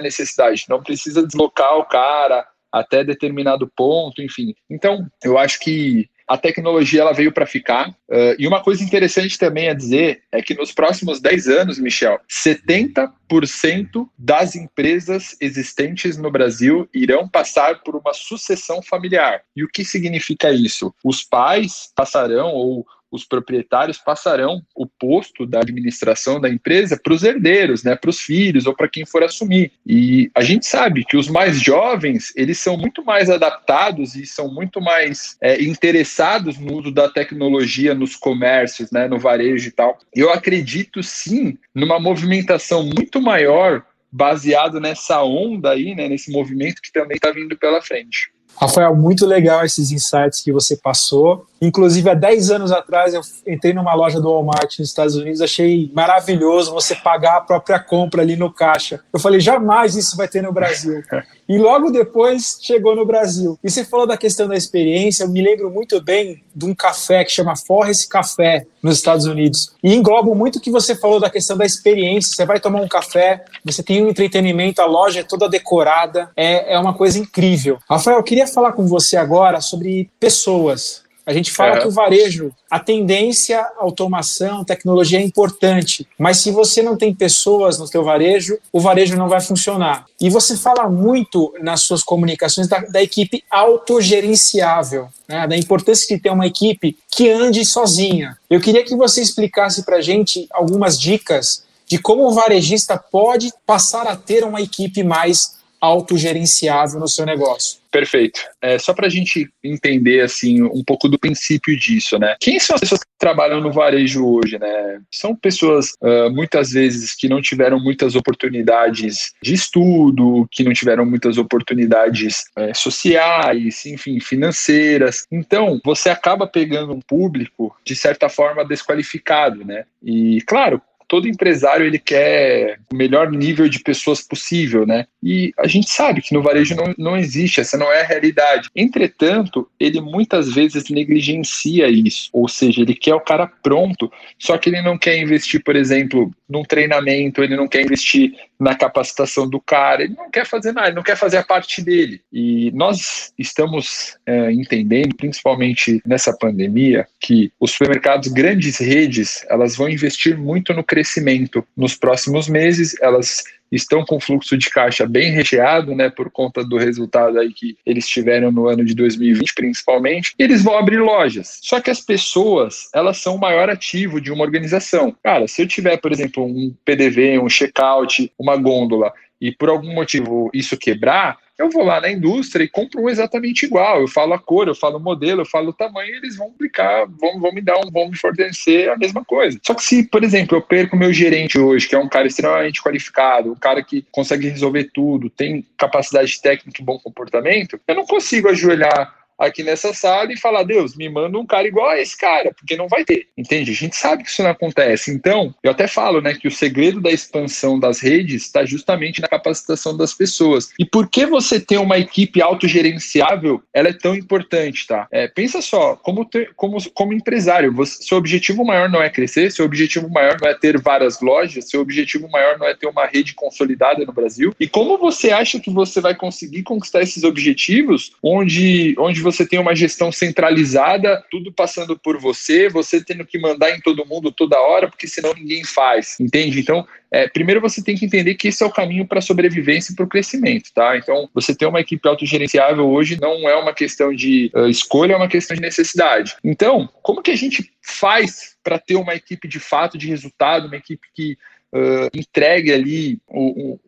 [0.00, 0.64] necessidade.
[0.70, 4.54] Não precisa deslocar o cara até determinado ponto, enfim.
[4.70, 7.90] Então, eu acho que a tecnologia ela veio para ficar.
[8.08, 12.20] Uh, e uma coisa interessante também a dizer é que nos próximos 10 anos, Michel,
[12.30, 19.42] 70% das empresas existentes no Brasil irão passar por uma sucessão familiar.
[19.56, 20.94] E o que significa isso?
[21.04, 27.22] Os pais passarão, ou os proprietários passarão o posto da administração da empresa para os
[27.22, 29.72] herdeiros, né, para os filhos ou para quem for assumir.
[29.86, 34.52] E a gente sabe que os mais jovens eles são muito mais adaptados e são
[34.52, 39.98] muito mais é, interessados no uso da tecnologia nos comércios, né, no varejo e tal.
[40.14, 46.92] Eu acredito sim numa movimentação muito maior baseado nessa onda aí, né, nesse movimento que
[46.92, 48.32] também está vindo pela frente.
[48.56, 51.46] Rafael, muito legal esses insights que você passou.
[51.60, 55.90] Inclusive, há 10 anos atrás, eu entrei numa loja do Walmart nos Estados Unidos, achei
[55.94, 59.00] maravilhoso você pagar a própria compra ali no caixa.
[59.12, 61.02] Eu falei, jamais isso vai ter no Brasil.
[61.50, 63.58] E logo depois chegou no Brasil.
[63.64, 67.24] E você falou da questão da experiência, eu me lembro muito bem de um café
[67.24, 69.74] que chama Forrest Café nos Estados Unidos.
[69.82, 72.36] E englobo muito o que você falou da questão da experiência.
[72.36, 76.74] Você vai tomar um café, você tem um entretenimento, a loja é toda decorada, é,
[76.74, 77.78] é uma coisa incrível.
[77.90, 81.02] Rafael, eu queria falar com você agora sobre pessoas.
[81.30, 86.50] A gente fala que o varejo, a tendência, a automação, tecnologia é importante, mas se
[86.50, 90.06] você não tem pessoas no teu varejo, o varejo não vai funcionar.
[90.20, 96.20] E você fala muito nas suas comunicações da, da equipe autogerenciável, né, da importância de
[96.20, 98.36] ter uma equipe que ande sozinha.
[98.50, 103.52] Eu queria que você explicasse para a gente algumas dicas de como o varejista pode
[103.64, 107.80] passar a ter uma equipe mais autogerenciável no seu negócio.
[107.90, 108.40] Perfeito.
[108.62, 112.36] É, só para a gente entender assim um pouco do princípio disso, né?
[112.40, 115.00] Quem são as pessoas que trabalham no varejo hoje, né?
[115.10, 121.04] São pessoas uh, muitas vezes que não tiveram muitas oportunidades de estudo, que não tiveram
[121.04, 125.26] muitas oportunidades uh, sociais, enfim, financeiras.
[125.30, 129.84] Então você acaba pegando um público de certa forma desqualificado, né?
[130.00, 135.08] E claro, todo empresário ele quer o melhor nível de pessoas possível, né?
[135.20, 138.68] E a gente sabe que no varejo não, não existe, essa não é a realidade.
[138.76, 144.70] Entretanto, ele muitas vezes negligencia isso, ou seja, ele quer o cara pronto, só que
[144.70, 149.58] ele não quer investir, por exemplo, num treinamento, ele não quer investir na capacitação do
[149.58, 152.20] cara, ele não quer fazer nada, ele não quer fazer a parte dele.
[152.30, 159.88] E nós estamos é, entendendo, principalmente nessa pandemia, que os supermercados, grandes redes, elas vão
[159.88, 165.94] investir muito no crescimento nos próximos meses, elas estão com fluxo de caixa bem recheado,
[165.94, 170.62] né, por conta do resultado aí que eles tiveram no ano de 2020, principalmente, eles
[170.62, 171.58] vão abrir lojas.
[171.62, 175.14] Só que as pessoas, elas são o maior ativo de uma organização.
[175.22, 179.94] Cara, se eu tiver, por exemplo, um PDV, um checkout, uma gôndola, e por algum
[179.94, 184.00] motivo isso quebrar, eu vou lá na indústria e compro um exatamente igual.
[184.00, 187.06] Eu falo a cor, eu falo o modelo, eu falo o tamanho, eles vão aplicar,
[187.06, 189.60] vão, vão me dar um, vão me fornecer a mesma coisa.
[189.62, 192.82] Só que se, por exemplo, eu perco meu gerente hoje, que é um cara extremamente
[192.82, 198.06] qualificado, um cara que consegue resolver tudo, tem capacidade técnica e bom comportamento, eu não
[198.06, 202.16] consigo ajoelhar aqui nessa sala e falar, Deus, me manda um cara igual a esse
[202.16, 203.70] cara, porque não vai ter, entende?
[203.70, 205.10] A gente sabe que isso não acontece.
[205.10, 209.28] Então, eu até falo, né, que o segredo da expansão das redes está justamente na
[209.28, 210.70] capacitação das pessoas.
[210.78, 215.08] E por que você ter uma equipe autogerenciável, ela é tão importante, tá?
[215.10, 219.50] É, pensa só, como, ter, como, como empresário, você, seu objetivo maior não é crescer,
[219.50, 223.06] seu objetivo maior não é ter várias lojas, seu objetivo maior não é ter uma
[223.06, 224.54] rede consolidada no Brasil.
[224.60, 229.46] E como você acha que você vai conseguir conquistar esses objetivos onde, onde você você
[229.46, 234.32] tem uma gestão centralizada, tudo passando por você, você tendo que mandar em todo mundo
[234.32, 236.60] toda hora, porque senão ninguém faz, entende?
[236.60, 239.92] Então, é, primeiro você tem que entender que esse é o caminho para a sobrevivência
[239.92, 240.96] e para o crescimento, tá?
[240.96, 245.16] Então, você ter uma equipe autogerenciável hoje não é uma questão de uh, escolha, é
[245.16, 246.36] uma questão de necessidade.
[246.44, 250.76] Então, como que a gente faz para ter uma equipe de fato de resultado, uma
[250.76, 251.36] equipe que
[251.72, 253.78] uh, entregue ali um,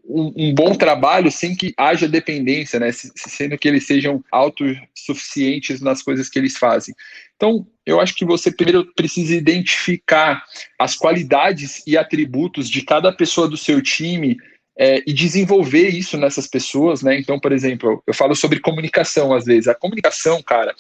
[0.55, 2.91] bom trabalho sem que haja dependência, né?
[2.93, 6.95] sendo que eles sejam autossuficientes nas coisas que eles fazem.
[7.37, 10.45] Então, eu acho que você primeiro precisa identificar
[10.79, 14.37] as qualidades e atributos de cada pessoa do seu time
[14.79, 17.19] é, e desenvolver isso nessas pessoas, né?
[17.19, 19.69] Então, por exemplo, eu falo sobre comunicação às vezes.
[19.69, 20.75] A comunicação, cara,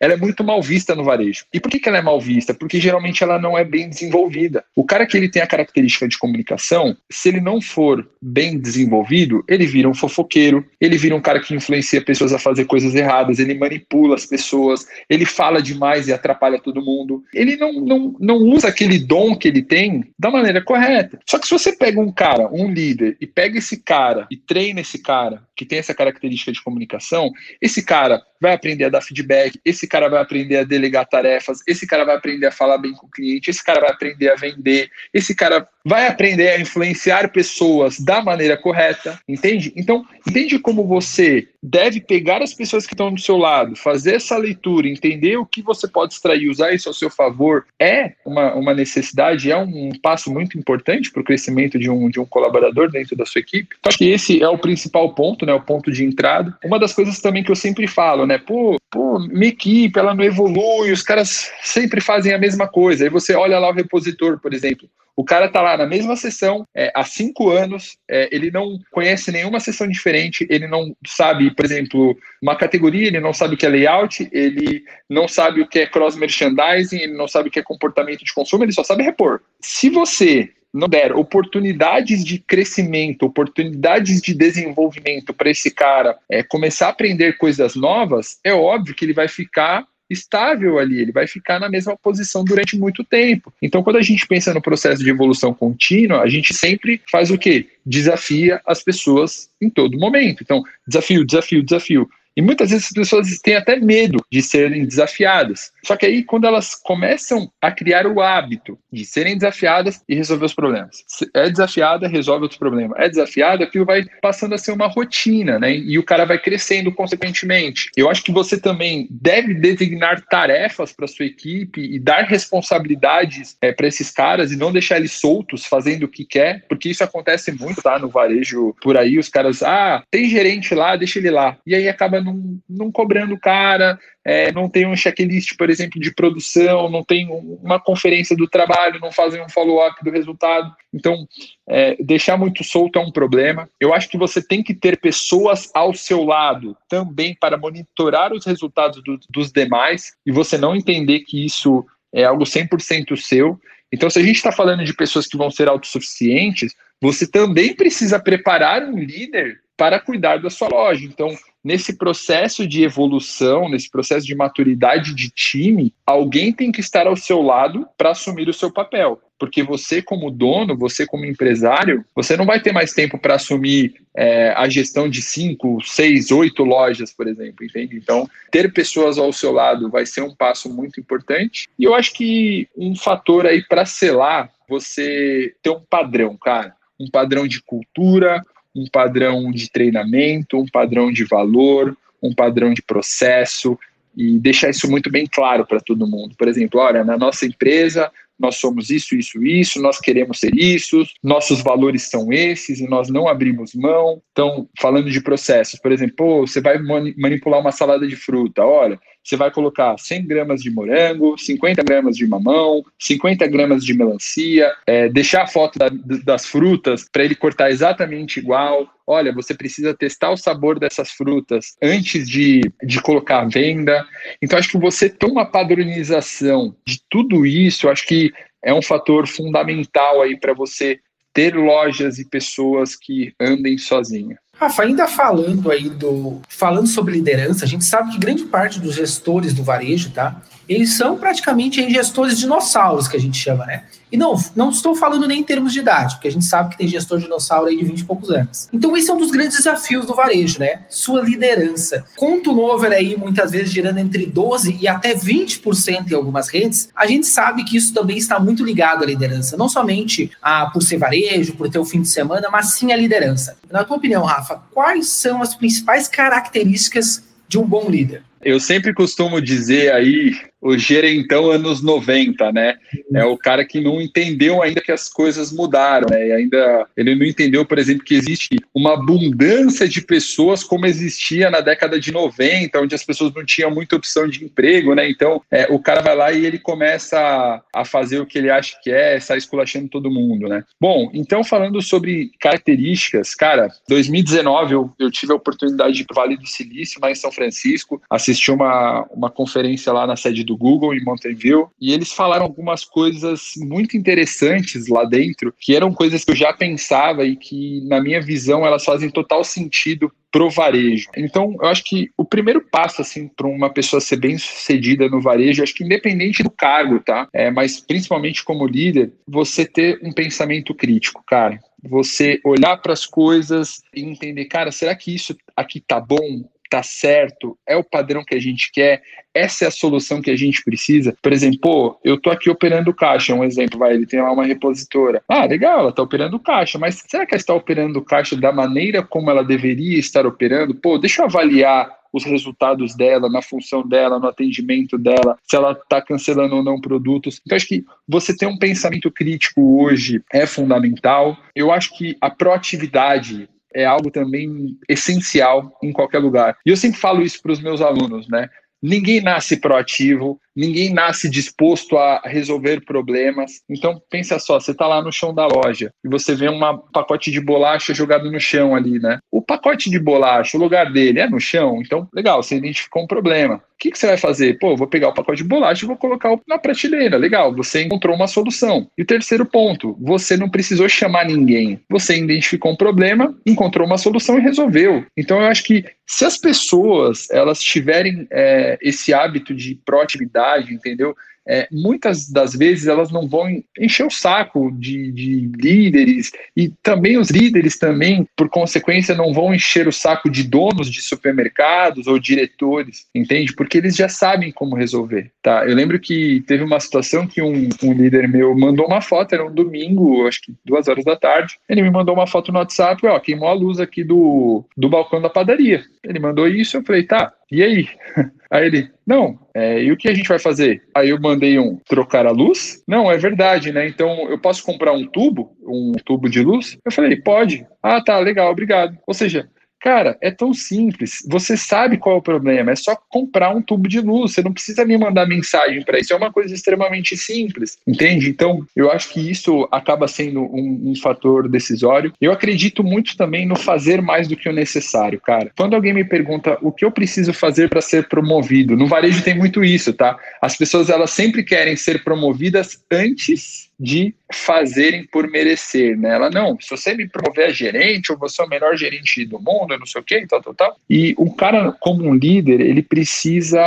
[0.00, 1.44] ela é muito mal vista no varejo.
[1.52, 2.54] E por que, que ela é mal vista?
[2.54, 4.64] Porque geralmente ela não é bem desenvolvida.
[4.76, 9.44] O cara que ele tem a característica de comunicação, se ele não for bem desenvolvido,
[9.48, 13.38] ele vira um fofoqueiro, ele vira um cara que influencia pessoas a fazer coisas erradas,
[13.38, 17.22] ele manipula as pessoas, ele fala demais e atrapalha todo mundo.
[17.34, 21.18] Ele não, não, não usa aquele dom que ele tem da maneira correta.
[21.28, 24.80] Só que se você pega um cara, um líder, e pega esse cara e treina
[24.80, 27.30] esse cara, que tem essa característica de comunicação,
[27.62, 31.86] esse cara vai aprender a dar feedback, esse cara vai aprender a delegar tarefas, esse
[31.86, 34.90] cara vai aprender a falar bem com o cliente, esse cara vai aprender a vender,
[35.14, 39.72] esse cara vai aprender a influenciar pessoas da maneira correta, entende?
[39.74, 44.36] Então, entende como você deve pegar as pessoas que estão do seu lado, fazer essa
[44.36, 48.74] leitura, entender o que você pode extrair, usar isso ao seu favor, é uma, uma
[48.74, 53.16] necessidade, é um passo muito importante para o crescimento de um, de um colaborador dentro
[53.16, 53.74] da sua equipe.
[53.78, 56.56] Então, acho que esse é o principal ponto, né, o ponto de entrada.
[56.62, 60.22] Uma das coisas também que eu sempre falo, né, pô, pô, minha equipe, ela não
[60.22, 63.04] evolui, os caras sempre fazem a mesma coisa.
[63.04, 64.86] Aí você olha lá o repositor, por exemplo,
[65.18, 69.32] o cara está lá na mesma sessão é, há cinco anos, é, ele não conhece
[69.32, 73.66] nenhuma sessão diferente, ele não sabe, por exemplo, uma categoria, ele não sabe o que
[73.66, 77.64] é layout, ele não sabe o que é cross-merchandising, ele não sabe o que é
[77.64, 79.40] comportamento de consumo, ele só sabe repor.
[79.60, 86.86] Se você não der oportunidades de crescimento, oportunidades de desenvolvimento para esse cara é, começar
[86.86, 91.58] a aprender coisas novas, é óbvio que ele vai ficar estável ali, ele vai ficar
[91.58, 93.52] na mesma posição durante muito tempo.
[93.60, 97.38] Então, quando a gente pensa no processo de evolução contínua, a gente sempre faz o
[97.38, 97.68] quê?
[97.84, 100.42] Desafia as pessoas em todo momento.
[100.42, 102.08] Então, desafio, desafio, desafio.
[102.38, 105.72] E muitas vezes as pessoas têm até medo de serem desafiadas.
[105.82, 110.44] Só que aí, quando elas começam a criar o hábito de serem desafiadas e resolver
[110.44, 110.98] os problemas.
[111.34, 112.96] É desafiada, resolve outros problemas.
[112.96, 115.74] É desafiada, aquilo vai passando a ser uma rotina, né?
[115.74, 117.90] E o cara vai crescendo consequentemente.
[117.96, 123.72] Eu acho que você também deve designar tarefas para sua equipe e dar responsabilidades é,
[123.72, 127.50] para esses caras e não deixar eles soltos fazendo o que quer, porque isso acontece
[127.50, 127.98] muito, tá?
[127.98, 131.58] No varejo por aí, os caras, ah, tem gerente lá, deixa ele lá.
[131.66, 136.00] E aí acaba não, não cobrando o cara, é, não tem um checklist, por exemplo,
[136.00, 140.74] de produção, não tem uma conferência do trabalho, não fazem um follow-up do resultado.
[140.92, 141.26] Então,
[141.68, 143.68] é, deixar muito solto é um problema.
[143.80, 148.44] Eu acho que você tem que ter pessoas ao seu lado também para monitorar os
[148.44, 153.58] resultados do, dos demais e você não entender que isso é algo 100% seu.
[153.92, 158.18] Então, se a gente está falando de pessoas que vão ser autossuficientes, você também precisa
[158.18, 161.04] preparar um líder para cuidar da sua loja.
[161.04, 161.28] Então,
[161.68, 167.14] nesse processo de evolução, nesse processo de maturidade de time, alguém tem que estar ao
[167.14, 169.20] seu lado para assumir o seu papel.
[169.38, 173.96] Porque você, como dono, você, como empresário, você não vai ter mais tempo para assumir
[174.16, 177.98] é, a gestão de cinco, seis, oito lojas, por exemplo, entende?
[177.98, 181.68] Então, ter pessoas ao seu lado vai ser um passo muito importante.
[181.78, 186.74] E eu acho que um fator aí para selar, você ter um padrão, cara.
[186.98, 188.42] Um padrão de cultura,
[188.78, 193.78] um padrão de treinamento, um padrão de valor, um padrão de processo
[194.16, 196.34] e deixar isso muito bem claro para todo mundo.
[196.36, 201.04] Por exemplo, olha, na nossa empresa nós somos isso, isso, isso, nós queremos ser isso,
[201.22, 204.22] nossos valores são esses e nós não abrimos mão.
[204.30, 209.36] Então, falando de processos, por exemplo, você vai manipular uma salada de fruta, olha, você
[209.36, 215.06] vai colocar 100 gramas de morango, 50 gramas de mamão, 50 gramas de melancia, é,
[215.10, 215.90] deixar a foto da,
[216.24, 218.88] das frutas para ele cortar exatamente igual.
[219.06, 224.02] Olha, você precisa testar o sabor dessas frutas antes de, de colocar à venda.
[224.40, 228.32] Então, acho que você ter uma padronização de tudo isso, acho que
[228.64, 231.00] é um fator fundamental aí para você
[231.34, 234.38] ter lojas e pessoas que andem sozinhas.
[234.58, 236.40] Rafa, ainda falando aí do.
[236.48, 240.40] Falando sobre liderança, a gente sabe que grande parte dos gestores do varejo, tá?
[240.68, 243.84] Eles são praticamente gestores dinossauros, que a gente chama, né?
[244.10, 246.78] E não, não estou falando nem em termos de idade, porque a gente sabe que
[246.78, 248.68] tem gestor dinossauro aí de 20 e poucos anos.
[248.72, 250.80] Então, esse é um dos grandes desafios do varejo, né?
[250.88, 252.04] Sua liderança.
[252.16, 257.06] Com turnover aí, muitas vezes, girando entre 12% e até 20% em algumas redes, a
[257.06, 259.56] gente sabe que isso também está muito ligado à liderança.
[259.56, 262.96] Não somente a, por ser varejo, por ter o fim de semana, mas sim a
[262.96, 263.56] liderança.
[263.70, 268.22] Na tua opinião, Rafa, quais são as principais características de um bom líder?
[268.42, 272.76] Eu sempre costumo dizer aí o gerentão anos 90, né?
[273.14, 276.28] É o cara que não entendeu ainda que as coisas mudaram, né?
[276.28, 281.50] E ainda ele não entendeu, por exemplo, que existe uma abundância de pessoas como existia
[281.50, 285.08] na década de 90, onde as pessoas não tinham muita opção de emprego, né?
[285.08, 288.50] Então, é, o cara vai lá e ele começa a, a fazer o que ele
[288.50, 290.64] acha que é, sai esculachando todo mundo, né?
[290.80, 296.14] Bom, então falando sobre características, cara, 2019 eu, eu tive a oportunidade de ir para
[296.14, 300.47] o Vale do Silício, lá em São Francisco, assisti uma, uma conferência lá na sede
[300.48, 305.76] do Google, em Mountain View, e eles falaram algumas coisas muito interessantes lá dentro, que
[305.76, 310.10] eram coisas que eu já pensava e que, na minha visão, elas fazem total sentido
[310.30, 311.08] pro varejo.
[311.16, 315.20] Então, eu acho que o primeiro passo, assim, para uma pessoa ser bem sucedida no
[315.20, 317.28] varejo, acho que independente do cargo, tá?
[317.32, 321.58] É, mas principalmente como líder, você ter um pensamento crítico, cara.
[321.82, 326.44] Você olhar para as coisas e entender, cara, será que isso aqui tá bom?
[326.68, 329.02] Tá certo, é o padrão que a gente quer,
[329.34, 331.16] essa é a solução que a gente precisa.
[331.22, 334.44] Por exemplo, pô, eu tô aqui operando caixa, um exemplo, vai, ele tem lá uma
[334.44, 335.22] repositora.
[335.28, 339.02] Ah, legal, ela tá operando caixa, mas será que ela está operando caixa da maneira
[339.02, 340.74] como ela deveria estar operando?
[340.74, 345.72] Pô, deixa eu avaliar os resultados dela, na função dela, no atendimento dela, se ela
[345.72, 347.40] está cancelando ou não produtos.
[347.44, 351.36] Então, acho que você ter um pensamento crítico hoje é fundamental.
[351.54, 356.56] Eu acho que a proatividade é algo também essencial em qualquer lugar.
[356.64, 358.48] E eu sempre falo isso para os meus alunos, né?
[358.82, 363.62] Ninguém nasce proativo, ninguém nasce disposto a resolver problemas.
[363.70, 366.58] Então, pensa só, você está lá no chão da loja e você vê um
[366.92, 369.20] pacote de bolacha jogado no chão ali, né?
[369.30, 373.06] O pacote de bolacha, o lugar dele é no chão, então, legal, você identificou um
[373.06, 373.56] problema.
[373.56, 374.58] O que, que você vai fazer?
[374.58, 377.16] Pô, vou pegar o pacote de bolacha e vou colocar na prateleira.
[377.16, 378.90] Legal, você encontrou uma solução.
[378.98, 381.80] E o terceiro ponto, você não precisou chamar ninguém.
[381.88, 385.06] Você identificou um problema, encontrou uma solução e resolveu.
[385.16, 391.14] Então, eu acho que se as pessoas elas tiverem é, esse hábito de proatividade, entendeu?
[391.48, 393.48] é, muitas das vezes elas não vão
[393.80, 399.54] encher o saco de, de, líderes e também os líderes também, por consequência, não vão
[399.54, 403.54] encher o saco de donos de supermercados ou diretores, entende?
[403.54, 405.66] Porque eles já sabem como resolver, tá?
[405.66, 409.46] Eu lembro que teve uma situação que um, um líder meu mandou uma foto, era
[409.46, 413.06] um domingo, acho que duas horas da tarde, ele me mandou uma foto no WhatsApp,
[413.06, 415.82] ó, queimou a luz aqui do, do balcão da padaria.
[416.04, 417.88] Ele mandou isso, eu falei, tá, e aí?
[418.50, 420.82] Aí ele, não, é, e o que a gente vai fazer?
[420.94, 422.82] Aí eu mandei um trocar a luz?
[422.88, 423.86] Não, é verdade, né?
[423.86, 426.78] Então eu posso comprar um tubo, um tubo de luz?
[426.84, 427.66] Eu falei, pode.
[427.82, 428.96] Ah, tá, legal, obrigado.
[429.06, 429.48] Ou seja,
[429.80, 431.24] Cara, é tão simples.
[431.28, 432.72] Você sabe qual é o problema.
[432.72, 434.32] É só comprar um tubo de luz.
[434.32, 436.12] Você não precisa me mandar mensagem para isso.
[436.12, 438.28] É uma coisa extremamente simples, entende?
[438.28, 442.12] Então, eu acho que isso acaba sendo um, um, fator decisório.
[442.20, 445.50] Eu acredito muito também no fazer mais do que o necessário, cara.
[445.56, 449.36] Quando alguém me pergunta o que eu preciso fazer para ser promovido, no varejo tem
[449.36, 450.18] muito isso, tá?
[450.42, 456.14] As pessoas elas sempre querem ser promovidas antes de fazerem por merecer, né?
[456.14, 459.38] Ela, não, se você me promover a gerente, ou você é o melhor gerente do
[459.38, 460.76] mundo, eu não sei o quê, tal, tal, tal.
[460.90, 463.60] E um cara como um líder, ele precisa,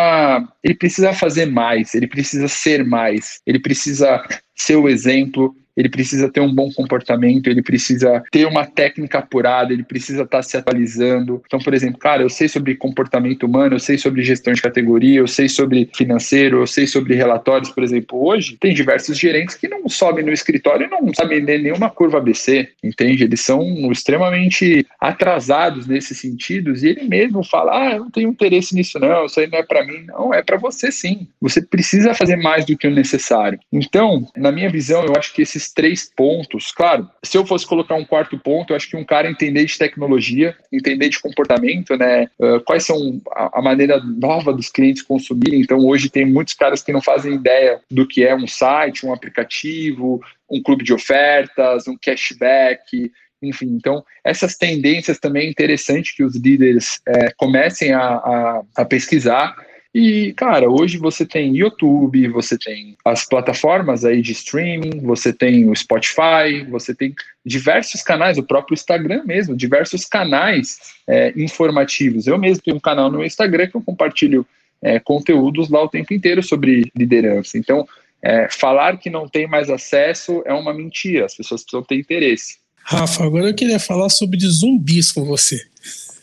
[0.63, 4.21] ele precisa fazer mais, ele precisa ser mais, ele precisa
[4.55, 9.73] ser o exemplo, ele precisa ter um bom comportamento, ele precisa ter uma técnica apurada,
[9.73, 11.41] ele precisa estar se atualizando.
[11.45, 15.19] Então, por exemplo, cara, eu sei sobre comportamento humano, eu sei sobre gestão de categoria,
[15.19, 18.23] eu sei sobre financeiro, eu sei sobre relatórios, por exemplo.
[18.23, 22.17] Hoje, tem diversos gerentes que não sobem no escritório e não sabem ler nenhuma curva
[22.17, 23.23] ABC, entende?
[23.23, 28.75] Eles são extremamente atrasados nesses sentidos e ele mesmo fala: ah, eu não tenho interesse
[28.75, 30.03] nisso, não, isso aí não é para mim.
[30.07, 31.27] Não, é para você sim.
[31.39, 33.59] Você precisa fazer mais do que o necessário.
[33.71, 37.95] Então, na minha visão, eu acho que esses três pontos, claro, se eu fosse colocar
[37.95, 42.27] um quarto ponto, eu acho que um cara entender de tecnologia, entender de comportamento, né?
[42.39, 45.61] Uh, quais são a, a, maneira nova dos clientes consumirem.
[45.61, 49.13] Então, hoje tem muitos caras que não fazem ideia do que é um site, um
[49.13, 53.11] aplicativo, um clube de ofertas, um cashback.
[53.43, 58.85] Enfim, então essas tendências também é interessante que os líderes é, comecem a, a, a
[58.85, 59.55] pesquisar
[59.93, 65.69] e, cara, hoje você tem YouTube, você tem as plataformas aí de streaming, você tem
[65.69, 67.13] o Spotify, você tem
[67.45, 70.77] diversos canais, o próprio Instagram mesmo, diversos canais
[71.07, 72.25] é, informativos.
[72.25, 74.47] Eu mesmo tenho um canal no Instagram que eu compartilho
[74.81, 77.57] é, conteúdos lá o tempo inteiro sobre liderança.
[77.57, 77.85] Então,
[78.23, 82.59] é, falar que não tem mais acesso é uma mentira, as pessoas precisam ter interesse.
[82.83, 85.70] Rafa, agora eu queria falar sobre zumbis com você.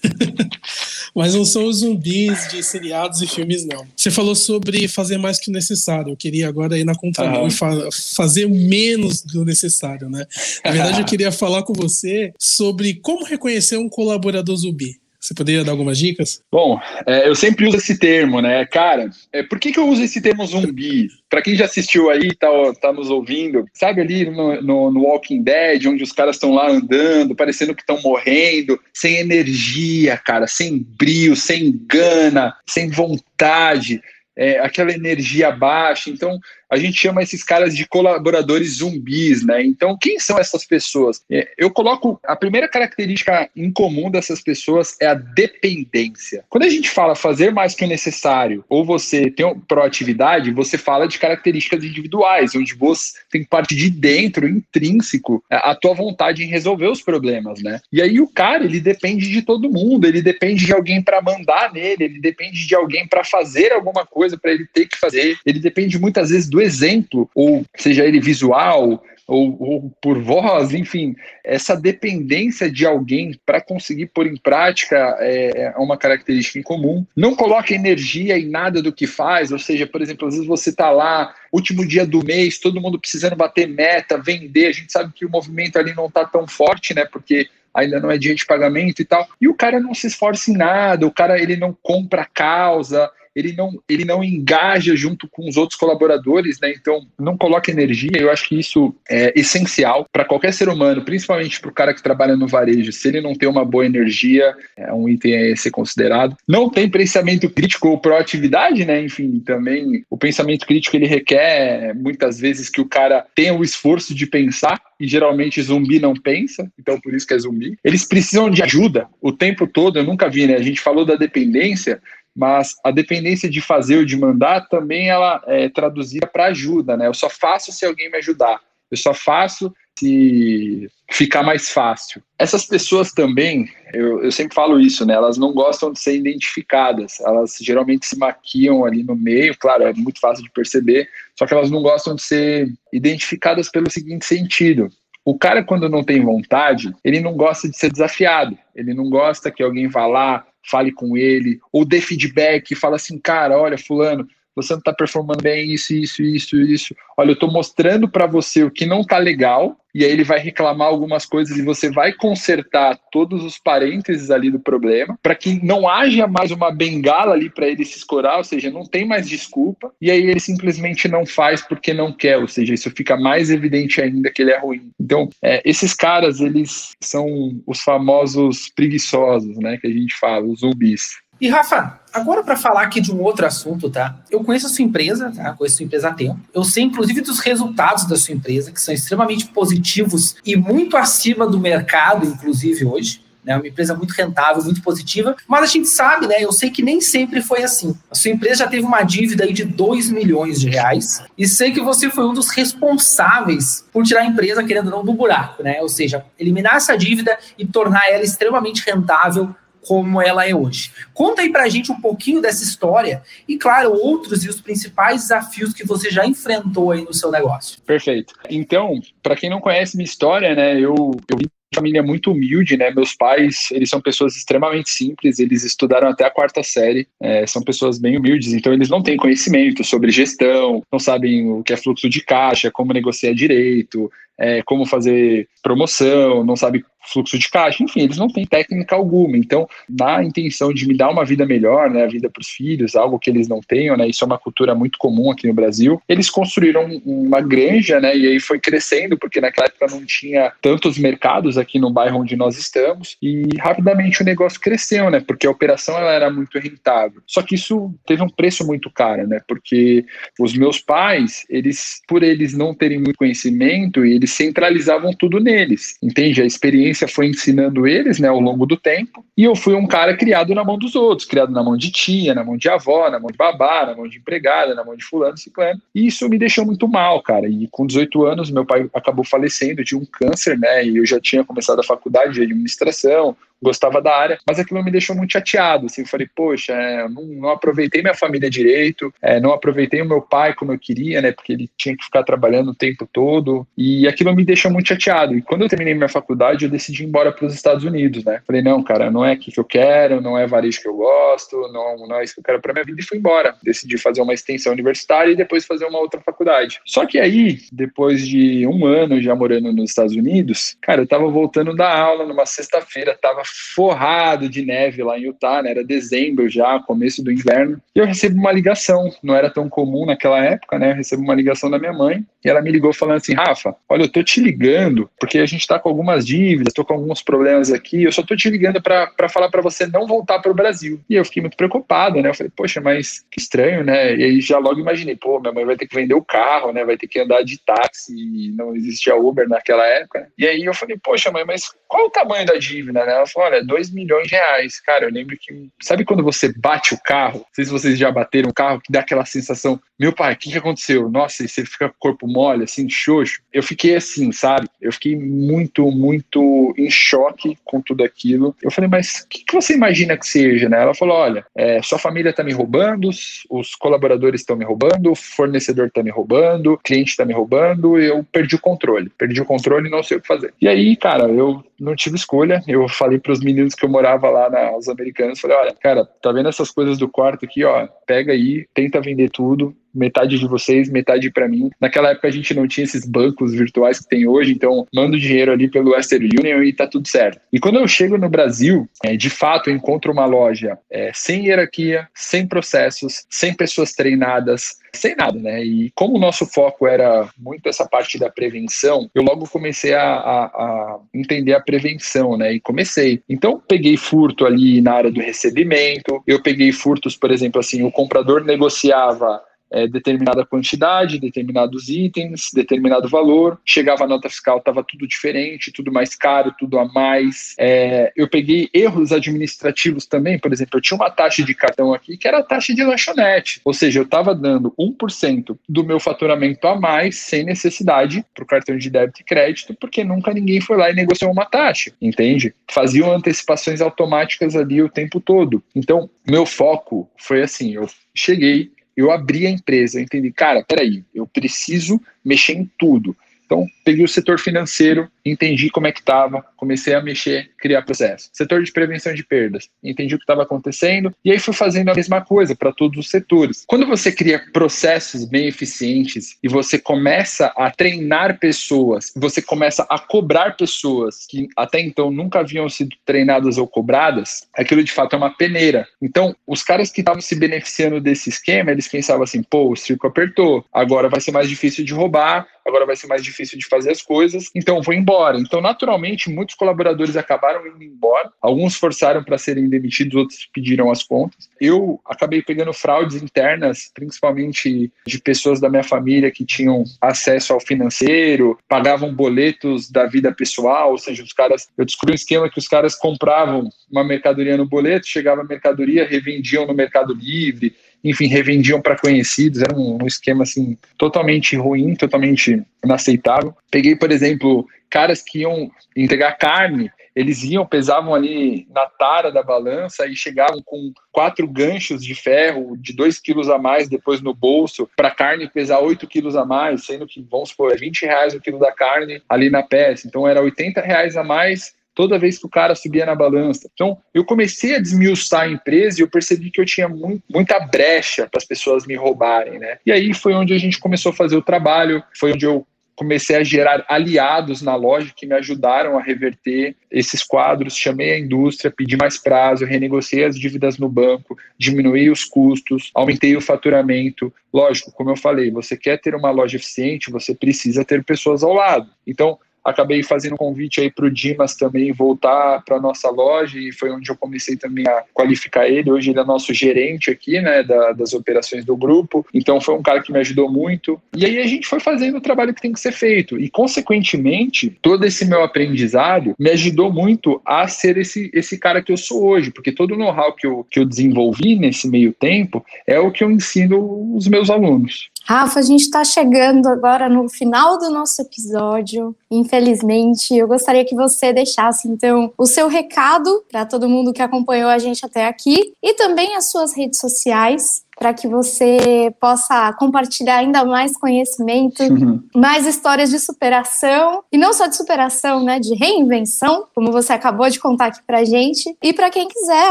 [1.14, 3.86] Mas não são os zumbis de seriados e filmes, não.
[3.96, 6.12] Você falou sobre fazer mais que o necessário.
[6.12, 10.24] Eu queria agora ir na contramão e fa fazer menos do necessário, né?
[10.64, 14.98] Na verdade, eu queria falar com você sobre como reconhecer um colaborador zumbi.
[15.20, 16.40] Você poderia dar algumas dicas?
[16.50, 18.64] Bom, é, eu sempre uso esse termo, né?
[18.66, 21.08] Cara, é, por que, que eu uso esse termo zumbi?
[21.28, 22.48] Para quem já assistiu aí, tá,
[22.80, 26.70] tá nos ouvindo, sabe ali no, no, no Walking Dead, onde os caras estão lá
[26.70, 34.00] andando, parecendo que estão morrendo, sem energia, cara, sem brilho, sem gana, sem vontade,
[34.36, 36.10] é, aquela energia baixa.
[36.10, 36.38] Então,
[36.70, 39.62] a gente chama esses caras de colaboradores zumbis, né?
[39.64, 41.22] Então, quem são essas pessoas?
[41.30, 46.44] É, eu coloco a primeira característica em comum dessas pessoas é a dependência.
[46.48, 51.08] Quando a gente fala fazer mais que o necessário ou você tem proatividade, você fala
[51.08, 56.88] de características individuais, onde você tem parte de dentro, intrínseco, a tua vontade em resolver
[56.88, 57.80] os problemas, né?
[57.92, 61.72] E aí o cara, ele depende de todo mundo, ele depende de alguém para mandar
[61.72, 65.58] nele, ele depende de alguém para fazer alguma coisa para ele ter que fazer, ele
[65.58, 71.14] depende muitas vezes do do exemplo, ou seja ele visual, ou, ou, por voz, enfim,
[71.44, 77.06] essa dependência de alguém para conseguir pôr em prática é, é, uma característica em comum.
[77.14, 80.70] Não coloca energia em nada do que faz, ou seja, por exemplo, às vezes você
[80.70, 85.12] está lá, último dia do mês, todo mundo precisando bater meta, vender, a gente sabe
[85.14, 88.46] que o movimento ali não está tão forte, né, porque ainda não é dia de
[88.46, 91.76] pagamento e tal, e o cara não se esforça em nada, o cara ele não
[91.82, 96.72] compra causa, ele não, ele não engaja junto com os outros colaboradores, né?
[96.72, 98.10] Então, não coloca energia.
[98.16, 102.02] Eu acho que isso é essencial para qualquer ser humano, principalmente para o cara que
[102.02, 102.92] trabalha no varejo.
[102.92, 106.36] Se ele não tem uma boa energia, é um item a ser considerado.
[106.46, 109.02] Não tem pensamento crítico ou proatividade, né?
[109.02, 114.14] Enfim, também o pensamento crítico ele requer muitas vezes que o cara tenha o esforço
[114.14, 117.78] de pensar e geralmente zumbi não pensa, então por isso que é zumbi.
[117.84, 120.56] Eles precisam de ajuda o tempo todo, eu nunca vi, né?
[120.56, 122.00] A gente falou da dependência,
[122.38, 127.08] mas a dependência de fazer ou de mandar também ela é traduzida para ajuda, né?
[127.08, 128.60] Eu só faço se alguém me ajudar.
[128.88, 132.22] Eu só faço se ficar mais fácil.
[132.38, 135.14] Essas pessoas também, eu, eu sempre falo isso, né?
[135.14, 137.18] Elas não gostam de ser identificadas.
[137.18, 141.52] Elas geralmente se maquiam ali no meio, claro, é muito fácil de perceber, só que
[141.52, 144.88] elas não gostam de ser identificadas pelo seguinte sentido.
[145.24, 148.56] O cara, quando não tem vontade, ele não gosta de ser desafiado.
[148.76, 153.18] Ele não gosta que alguém vá lá, fale com ele, ou dê feedback, fala assim,
[153.18, 154.28] cara, olha, fulano,
[154.62, 156.94] você não está performando bem, isso, isso, isso, isso.
[157.16, 160.38] Olha, eu estou mostrando para você o que não está legal, e aí ele vai
[160.38, 165.64] reclamar algumas coisas e você vai consertar todos os parênteses ali do problema, para que
[165.64, 169.28] não haja mais uma bengala ali para ele se escorar, ou seja, não tem mais
[169.28, 173.50] desculpa, e aí ele simplesmente não faz porque não quer, ou seja, isso fica mais
[173.50, 174.90] evidente ainda que ele é ruim.
[175.00, 180.60] Então, é, esses caras, eles são os famosos preguiçosos, né, que a gente fala, os
[180.60, 181.18] zumbis.
[181.40, 184.16] E Rafa, agora para falar aqui de um outro assunto, tá?
[184.30, 185.52] Eu conheço a sua empresa, tá?
[185.52, 186.40] Conheço a sua empresa há tempo.
[186.52, 191.46] Eu sei, inclusive, dos resultados da sua empresa, que são extremamente positivos e muito acima
[191.46, 193.22] do mercado, inclusive hoje.
[193.46, 196.34] É uma empresa muito rentável, muito positiva, mas a gente sabe, né?
[196.38, 197.96] Eu sei que nem sempre foi assim.
[198.10, 201.72] A sua empresa já teve uma dívida aí de 2 milhões de reais, e sei
[201.72, 205.62] que você foi um dos responsáveis por tirar a empresa, querendo ou não, do buraco,
[205.62, 205.80] né?
[205.80, 209.54] Ou seja, eliminar essa dívida e tornar ela extremamente rentável
[209.88, 210.92] como ela é hoje.
[211.14, 215.72] Conta aí pra gente um pouquinho dessa história e, claro, outros e os principais desafios
[215.72, 217.80] que você já enfrentou aí no seu negócio.
[217.86, 218.34] Perfeito.
[218.50, 220.94] Então, para quem não conhece minha história, né, eu,
[221.26, 222.90] eu vim família muito humilde, né?
[222.90, 227.62] Meus pais, eles são pessoas extremamente simples, eles estudaram até a quarta série, é, são
[227.62, 231.76] pessoas bem humildes, então eles não têm conhecimento sobre gestão, não sabem o que é
[231.76, 237.82] fluxo de caixa, como negociar direito, é, como fazer promoção, não sabe fluxo de caixa,
[237.82, 239.36] enfim, eles não têm técnica alguma.
[239.36, 242.94] Então, na intenção de me dar uma vida melhor, né, a vida para os filhos,
[242.94, 246.00] algo que eles não tenham, né, isso é uma cultura muito comum aqui no Brasil.
[246.08, 250.98] Eles construíram uma granja, né, e aí foi crescendo, porque naquela época não tinha tantos
[250.98, 255.50] mercados aqui no bairro onde nós estamos, e rapidamente o negócio cresceu, né, porque a
[255.50, 257.22] operação ela era muito rentável.
[257.26, 260.04] Só que isso teve um preço muito caro, né, porque
[260.38, 266.42] os meus pais, eles, por eles não terem muito conhecimento, eles centralizavam tudo neles, entende?
[266.42, 270.16] A experiência foi ensinando eles, né, ao longo do tempo, e eu fui um cara
[270.16, 273.20] criado na mão dos outros, criado na mão de tia, na mão de avó, na
[273.20, 276.38] mão de babá, na mão de empregada, na mão de fulano, ciclano, e isso me
[276.38, 280.58] deixou muito mal, cara, e com 18 anos meu pai acabou falecendo de um câncer,
[280.58, 284.82] né, e eu já tinha começado a faculdade de administração, gostava da área, mas aquilo
[284.82, 285.86] me deixou muito chateado.
[285.86, 290.08] Assim, eu falei, poxa, é, não, não, aproveitei minha família direito, é, não aproveitei o
[290.08, 291.32] meu pai como eu queria, né?
[291.32, 293.66] Porque ele tinha que ficar trabalhando o tempo todo.
[293.76, 295.36] E aquilo me deixou muito chateado.
[295.36, 298.40] E quando eu terminei minha faculdade, eu decidi ir embora para os Estados Unidos, né?
[298.46, 301.56] Falei, não, cara, não é aqui que eu quero, não é varejo que eu gosto,
[301.72, 303.00] não, não é isso que eu quero para minha vida.
[303.00, 303.56] E fui embora.
[303.62, 306.80] Decidi fazer uma extensão universitária e depois fazer uma outra faculdade.
[306.84, 311.28] Só que aí, depois de um ano já morando nos Estados Unidos, cara, eu tava
[311.28, 313.42] voltando da aula numa sexta-feira, tava
[313.74, 315.70] forrado de neve lá em Utah, né?
[315.70, 317.80] Era dezembro já, começo do inverno.
[317.94, 320.90] E eu recebo uma ligação, não era tão comum naquela época, né?
[320.90, 324.02] Eu recebo uma ligação da minha mãe e ela me ligou falando assim: Rafa, olha,
[324.02, 327.72] eu tô te ligando porque a gente tá com algumas dívidas, tô com alguns problemas
[327.72, 331.00] aqui, eu só tô te ligando para falar para você não voltar para o Brasil.
[331.08, 332.30] E eu fiquei muito preocupado, né?
[332.30, 334.16] Eu falei, poxa, mas que estranho, né?
[334.16, 336.84] E aí já logo imaginei, pô, minha mãe vai ter que vender o carro, né?
[336.84, 340.28] Vai ter que andar de táxi, não existia Uber naquela época.
[340.38, 343.12] E aí eu falei, poxa, mãe, mas qual o tamanho da dívida, né?
[343.12, 344.78] Ela falou, olha, 2 milhões de reais.
[344.80, 347.38] Cara, eu lembro que, sabe quando você bate o carro?
[347.38, 350.36] Não sei se vocês já bateram o carro, que dá aquela sensação, meu pai, o
[350.36, 351.08] que, que aconteceu?
[351.08, 353.40] Nossa, e você fica com o corpo mole, assim, xoxo.
[353.52, 354.68] Eu fiquei assim, sabe?
[354.80, 358.54] Eu fiquei muito, muito em choque com tudo aquilo.
[358.62, 360.80] Eu falei, mas o que, que, você imagina que seja, né?
[360.80, 365.16] Ela falou, olha, é, sua família tá me roubando, os colaboradores estão me roubando, o
[365.16, 369.10] fornecedor tá me roubando, o cliente tá me roubando, eu perdi o controle.
[369.16, 370.52] Perdi o controle e não sei o que fazer.
[370.60, 372.62] E aí, cara, eu não tive escolha.
[372.66, 376.32] Eu falei para os meninos que eu morava lá nas Americanas, falei, olha, cara, tá
[376.32, 377.86] vendo essas coisas do quarto aqui, ó?
[378.06, 381.70] Pega aí, tenta vender tudo, metade de vocês, metade para mim.
[381.80, 385.52] Naquela época a gente não tinha esses bancos virtuais que tem hoje, então mando dinheiro
[385.52, 387.40] ali pelo Western Union e tá tudo certo.
[387.52, 391.46] E quando eu chego no Brasil, é, de fato eu encontro uma loja é, sem
[391.46, 395.64] hierarquia, sem processos, sem pessoas treinadas, sem nada, né?
[395.64, 400.02] E como o nosso foco era muito essa parte da prevenção, eu logo comecei a,
[400.02, 402.54] a, a, entender a prevenção, né?
[402.54, 403.22] E comecei.
[403.28, 407.92] Então, peguei furto ali na área do recebimento, eu peguei furtos, por exemplo, assim, o
[407.92, 413.60] comprador negociava é, determinada quantidade, determinados itens, determinado valor.
[413.64, 417.54] Chegava a nota fiscal, estava tudo diferente, tudo mais caro, tudo a mais.
[417.58, 422.16] É, eu peguei erros administrativos também, por exemplo, eu tinha uma taxa de cartão aqui
[422.16, 426.66] que era a taxa de lanchonete, ou seja, eu estava dando 1% do meu faturamento
[426.66, 430.76] a mais sem necessidade para o cartão de débito e crédito, porque nunca ninguém foi
[430.76, 432.54] lá e negociou uma taxa, entende?
[432.70, 435.62] Faziam antecipações automáticas ali o tempo todo.
[435.74, 441.04] Então, meu foco foi assim: eu cheguei, eu abri a empresa, eu entendi, cara, peraí,
[441.14, 443.16] eu preciso mexer em tudo.
[443.48, 448.28] Então, peguei o setor financeiro, entendi como é que estava, comecei a mexer, criar processo.
[448.30, 451.94] Setor de prevenção de perdas, entendi o que estava acontecendo e aí fui fazendo a
[451.94, 453.64] mesma coisa para todos os setores.
[453.66, 459.98] Quando você cria processos bem eficientes e você começa a treinar pessoas, você começa a
[459.98, 465.16] cobrar pessoas que até então nunca haviam sido treinadas ou cobradas, aquilo de fato é
[465.16, 465.88] uma peneira.
[466.02, 470.06] Então, os caras que estavam se beneficiando desse esquema, eles pensavam assim, pô, o circo
[470.06, 473.90] apertou, agora vai ser mais difícil de roubar, agora vai ser mais difícil de fazer
[473.90, 475.38] as coisas, então vou embora.
[475.38, 481.02] Então, naturalmente, muitos colaboradores acabaram indo embora, alguns forçaram para serem demitidos, outros pediram as
[481.02, 481.48] contas.
[481.60, 487.60] Eu acabei pegando fraudes internas, principalmente de pessoas da minha família que tinham acesso ao
[487.60, 492.58] financeiro, pagavam boletos da vida pessoal, ou seja, os caras, eu descobri um esquema que
[492.58, 498.26] os caras compravam uma mercadoria no boleto, chegava a mercadoria, revendiam no Mercado Livre, enfim,
[498.26, 503.54] revendiam para conhecidos, era um, um, esquema assim totalmente ruim, totalmente inaceitável.
[503.70, 509.42] Peguei, por exemplo, caras que iam entregar carne, eles iam, pesavam ali na tara da
[509.42, 514.32] balança e chegavam com quatro ganchos de ferro de dois quilos a mais depois no
[514.32, 518.34] bolso, para carne pesar 8 quilos a mais, sendo que, vamos supor, é 20 reais
[518.34, 520.06] o quilo da carne ali na peça.
[520.06, 523.68] Então era 80 reais a mais toda vez que o cara subia na balança.
[523.74, 528.28] Então, eu comecei a desmiuçar a empresa e eu percebi que eu tinha muita brecha
[528.30, 529.78] para as pessoas me roubarem, né?
[529.84, 533.34] E aí foi onde a gente começou a fazer o trabalho, foi onde eu comecei
[533.34, 537.76] a gerar aliados na loja que me ajudaram a reverter esses quadros.
[537.76, 543.36] Chamei a indústria, pedi mais prazo, renegociei as dívidas no banco, diminuí os custos, aumentei
[543.36, 544.32] o faturamento.
[544.54, 548.52] Lógico, como eu falei, você quer ter uma loja eficiente, você precisa ter pessoas ao
[548.52, 548.88] lado.
[549.04, 549.36] Então,
[549.68, 553.90] acabei fazendo um convite aí para o Dimas também voltar para nossa loja e foi
[553.90, 555.90] onde eu comecei também a qualificar ele.
[555.90, 559.26] Hoje ele é nosso gerente aqui, né, da, das operações do grupo.
[559.32, 561.00] Então foi um cara que me ajudou muito.
[561.16, 563.38] E aí a gente foi fazendo o trabalho que tem que ser feito.
[563.38, 568.92] E consequentemente, todo esse meu aprendizado me ajudou muito a ser esse, esse cara que
[568.92, 572.64] eu sou hoje, porque todo o know-how que eu, que eu desenvolvi nesse meio tempo
[572.86, 575.10] é o que eu ensino os meus alunos.
[575.28, 579.14] Rafa, a gente está chegando agora no final do nosso episódio.
[579.30, 584.70] Infelizmente, eu gostaria que você deixasse então o seu recado para todo mundo que acompanhou
[584.70, 590.36] a gente até aqui e também as suas redes sociais para que você possa compartilhar
[590.36, 592.22] ainda mais conhecimento, uhum.
[592.34, 597.48] mais histórias de superação, e não só de superação, né, de reinvenção, como você acabou
[597.50, 599.70] de contar aqui pra gente, e para quem quiser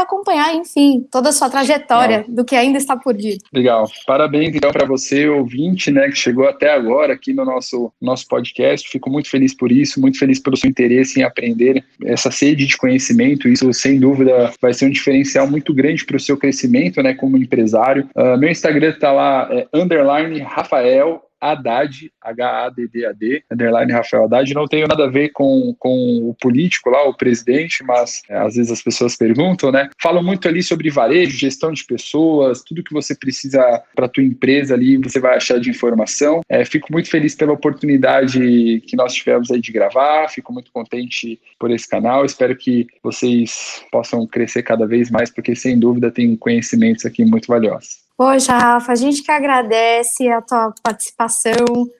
[0.00, 2.34] acompanhar, enfim, toda a sua trajetória Legal.
[2.34, 3.38] do que ainda está por vir.
[3.52, 3.88] Legal.
[4.06, 8.88] Parabéns então para você, ouvinte, né, que chegou até agora aqui no nosso nosso podcast.
[8.88, 12.76] Fico muito feliz por isso, muito feliz pelo seu interesse em aprender, essa sede de
[12.76, 17.14] conhecimento, isso sem dúvida vai ser um diferencial muito grande para o seu crescimento, né,
[17.14, 18.08] como empresário.
[18.18, 24.52] Uh, meu Instagram está lá, é underline Rafael Haddad, H-A-D-D-A-D, underline Rafael Haddad.
[24.52, 28.56] Não tenho nada a ver com, com o político lá, o presidente, mas é, às
[28.56, 29.88] vezes as pessoas perguntam, né?
[30.02, 34.24] Falo muito ali sobre varejo, gestão de pessoas, tudo que você precisa para a tua
[34.24, 36.40] empresa ali, você vai achar de informação.
[36.48, 41.40] É, fico muito feliz pela oportunidade que nós tivemos aí de gravar, fico muito contente
[41.58, 42.24] por esse canal.
[42.24, 47.46] Espero que vocês possam crescer cada vez mais, porque sem dúvida tem conhecimentos aqui muito
[47.46, 48.07] valiosos.
[48.18, 51.54] Poxa, Rafa, a gente que agradece a tua participação,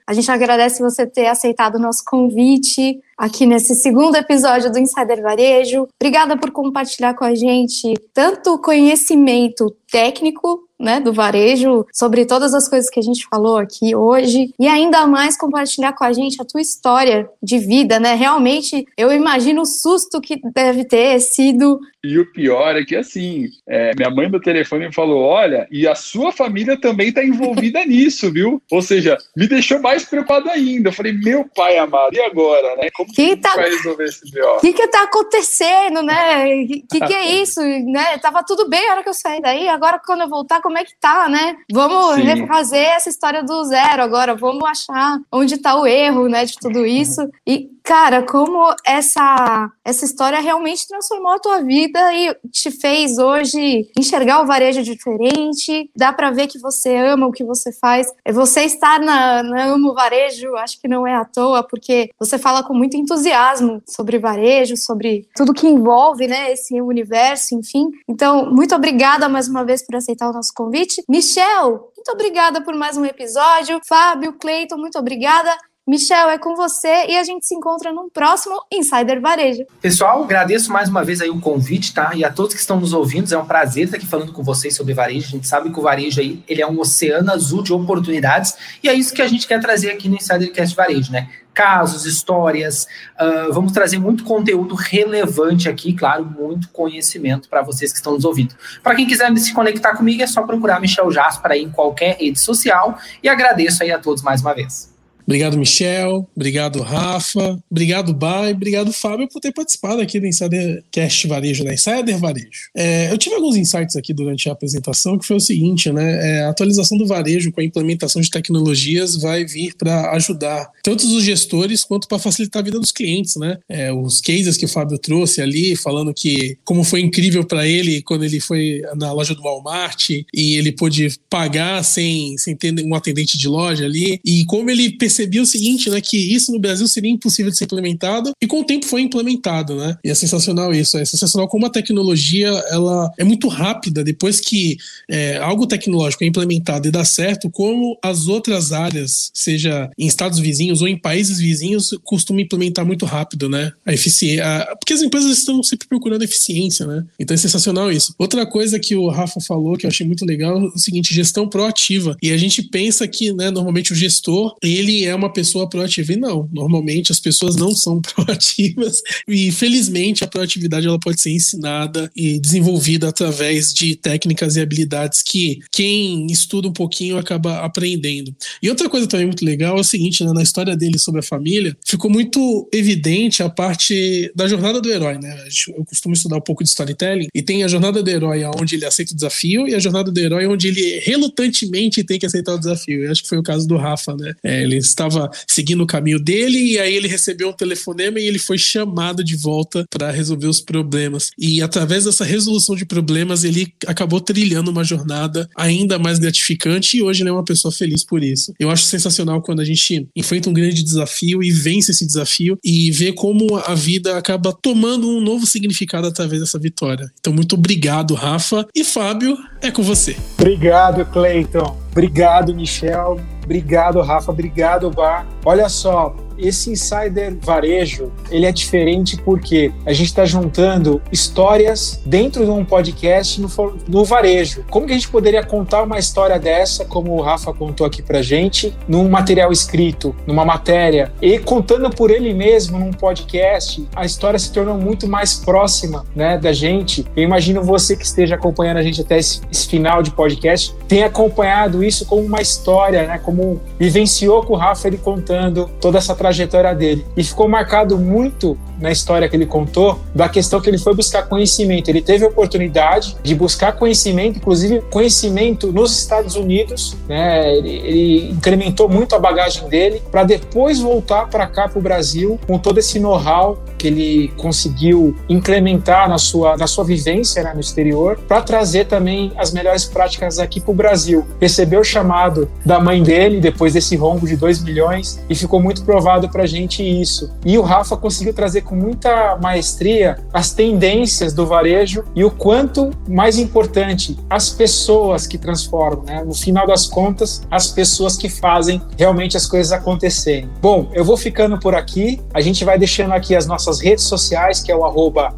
[0.05, 5.21] a gente agradece você ter aceitado o nosso convite aqui nesse segundo episódio do Insider
[5.21, 5.87] Varejo.
[5.97, 12.67] Obrigada por compartilhar com a gente tanto conhecimento técnico né, do varejo, sobre todas as
[12.69, 16.45] coisas que a gente falou aqui hoje, e ainda mais compartilhar com a gente a
[16.45, 18.15] tua história de vida, né?
[18.15, 21.79] Realmente, eu imagino o susto que deve ter sido.
[22.03, 25.95] E o pior é que, assim, é, minha mãe do telefone falou: olha, e a
[25.95, 28.61] sua família também está envolvida nisso, viu?
[28.71, 30.89] Ou seja, me deixou mais preocupado ainda.
[30.89, 32.89] Eu falei: meu pai amado, e agora, né?
[32.95, 33.53] Como que, que tá...
[33.55, 34.57] vai resolver esse pior?
[34.57, 36.45] O que que tá acontecendo, né?
[36.63, 38.17] O que, que é isso, né?
[38.19, 40.85] Tava tudo bem a hora que eu saí daí, agora quando eu voltar, como é
[40.85, 41.57] que tá, né?
[41.73, 42.21] Vamos Sim.
[42.21, 46.85] refazer essa história do zero agora, vamos achar onde tá o erro, né, de tudo
[46.85, 47.27] isso.
[47.45, 53.89] E cara, como essa essa história realmente transformou a tua vida e te fez hoje
[53.97, 55.89] enxergar o varejo diferente.
[55.95, 58.05] Dá para ver que você ama o que você faz.
[58.23, 62.37] É você estar na, na Amo Varejo, acho que não é à toa, porque você
[62.37, 67.89] fala com muito entusiasmo sobre varejo, sobre tudo que envolve, né, esse universo, enfim.
[68.07, 71.01] Então, muito obrigada mais uma vez por aceitar o nosso convite.
[71.07, 73.79] Michel, muito obrigada por mais um episódio.
[73.87, 75.55] Fábio, Cleiton, muito obrigada.
[75.87, 79.63] Michel, é com você e a gente se encontra num próximo Insider Varejo.
[79.81, 82.11] Pessoal, agradeço mais uma vez aí o convite, tá?
[82.13, 84.75] E a todos que estão nos ouvindo, é um prazer estar aqui falando com vocês
[84.75, 85.27] sobre varejo.
[85.27, 88.53] A gente sabe que o varejo aí, ele é um oceano azul de oportunidades
[88.83, 91.29] e é isso que a gente quer trazer aqui no Insidercast Varejo, né?
[91.59, 92.87] Casos, histórias,
[93.19, 98.23] uh, vamos trazer muito conteúdo relevante aqui, claro, muito conhecimento para vocês que estão nos
[98.23, 98.55] ouvindo.
[98.81, 102.39] Para quem quiser se conectar comigo, é só procurar Michel Jasper aí em qualquer rede
[102.39, 104.88] social e agradeço aí a todos mais uma vez.
[105.29, 106.27] Obrigado, Michel.
[106.35, 107.63] Obrigado, Rafa.
[107.69, 108.51] Obrigado, Bai.
[108.51, 111.75] Obrigado, Fábio, por ter participado aqui do Insider Cast Varejo, né?
[111.75, 112.71] Insider Varejo.
[112.75, 116.39] É, eu tive alguns insights aqui durante a apresentação, que foi o seguinte, né?
[116.39, 121.05] É, a atualização do varejo com a implementação de tecnologias vai vir para ajudar tanto
[121.05, 123.59] os gestores quanto para facilitar a vida dos clientes, né?
[123.69, 128.01] É, os cases que o Fábio trouxe ali, falando que como foi incrível para ele
[128.01, 132.95] quando ele foi na loja do Walmart e ele pôde pagar sem, sem ter um
[132.95, 136.59] atendente de loja ali, e como ele percebeu percebi o seguinte, né, que isso no
[136.59, 139.97] Brasil seria impossível de ser implementado e com o tempo foi implementado, né?
[140.03, 144.77] E é sensacional isso, é sensacional como a tecnologia ela é muito rápida depois que
[145.09, 150.39] é, algo tecnológico é implementado e dá certo, como as outras áreas, seja em estados
[150.39, 153.73] vizinhos ou em países vizinhos, costumam implementar muito rápido, né?
[153.85, 154.43] A eficiência,
[154.79, 157.05] porque as empresas estão sempre procurando eficiência, né?
[157.19, 158.13] Então é sensacional isso.
[158.17, 161.47] Outra coisa que o Rafa falou que eu achei muito legal é o seguinte, gestão
[161.47, 162.15] proativa.
[162.21, 166.13] E a gente pensa que, né, normalmente o gestor, ele é uma pessoa proativa.
[166.13, 169.01] E não, normalmente as pessoas não são proativas.
[169.27, 175.21] E felizmente a proatividade ela pode ser ensinada e desenvolvida através de técnicas e habilidades
[175.21, 178.35] que quem estuda um pouquinho acaba aprendendo.
[178.61, 181.23] E outra coisa também muito legal é o seguinte, né, na história dele sobre a
[181.23, 185.47] família, ficou muito evidente a parte da jornada do herói, né?
[185.75, 188.85] Eu costumo estudar um pouco de storytelling e tem a jornada do herói onde ele
[188.85, 192.59] aceita o desafio e a jornada do herói onde ele relutantemente tem que aceitar o
[192.59, 193.05] desafio.
[193.05, 194.33] Eu acho que foi o caso do Rafa, né?
[194.43, 198.39] É, ele estava seguindo o caminho dele e aí ele recebeu um telefonema e ele
[198.39, 201.31] foi chamado de volta para resolver os problemas.
[201.37, 207.01] E através dessa resolução de problemas, ele acabou trilhando uma jornada ainda mais gratificante e
[207.01, 208.53] hoje ele é uma pessoa feliz por isso.
[208.59, 212.91] Eu acho sensacional quando a gente enfrenta um grande desafio e vence esse desafio e
[212.91, 217.11] vê como a vida acaba tomando um novo significado através dessa vitória.
[217.19, 218.67] Então, muito obrigado, Rafa.
[218.75, 220.15] E Fábio, é com você.
[220.37, 221.88] Obrigado, Cleiton.
[221.91, 223.19] Obrigado, Michel.
[223.43, 224.31] Obrigado, Rafa.
[224.31, 225.25] Obrigado, Bar.
[225.43, 232.45] Olha só, esse Insider Varejo, ele é diferente porque a gente está juntando histórias dentro
[232.45, 233.49] de um podcast no,
[233.87, 234.63] no varejo.
[234.69, 238.21] Como que a gente poderia contar uma história dessa, como o Rafa contou aqui pra
[238.21, 244.39] gente, num material escrito, numa matéria, e contando por ele mesmo num podcast, a história
[244.39, 247.05] se tornou muito mais próxima né, da gente.
[247.15, 251.07] Eu imagino você que esteja acompanhando a gente até esse, esse final de podcast, tenha
[251.07, 256.15] acompanhado isso como uma história, né, como vivenciou com o Rafa ele contando toda essa
[256.15, 256.28] trajetória
[256.77, 257.05] dele.
[257.15, 261.23] E ficou marcado muito na história que ele contou da questão que ele foi buscar
[261.23, 261.89] conhecimento.
[261.89, 267.55] Ele teve a oportunidade de buscar conhecimento, inclusive conhecimento nos Estados Unidos, né?
[267.55, 272.39] Ele, ele incrementou muito a bagagem dele para depois voltar para cá para o Brasil
[272.47, 277.61] com todo esse know-how que ele conseguiu implementar na sua, na sua vivência né, no
[277.61, 281.25] exterior, para trazer também as melhores práticas aqui para o Brasil.
[281.39, 285.83] Recebeu o chamado da mãe dele depois desse rombo de 2 milhões e ficou muito
[285.83, 287.31] provado para a gente isso.
[287.45, 292.91] E o Rafa conseguiu trazer com muita maestria as tendências do varejo e o quanto
[293.07, 296.23] mais importante as pessoas que transformam, né?
[296.23, 300.49] No final das contas, as pessoas que fazem realmente as coisas acontecerem.
[300.61, 302.21] Bom, eu vou ficando por aqui.
[302.33, 304.83] A gente vai deixando aqui as nossas redes sociais, que é o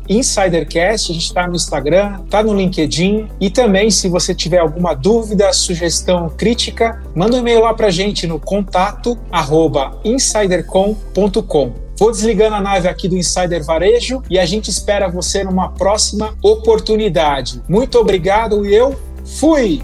[0.07, 1.11] InsiderCast.
[1.11, 3.29] A gente está no Instagram, está no LinkedIn.
[3.39, 8.25] E também, se você tiver alguma dúvida, sugestão, crítica, manda um e-mail lá para gente
[8.25, 9.99] no contato arroba
[11.99, 16.33] Vou desligando a nave aqui do Insider Varejo e a gente espera você numa próxima
[16.41, 17.61] oportunidade.
[17.67, 19.83] Muito obrigado e eu fui!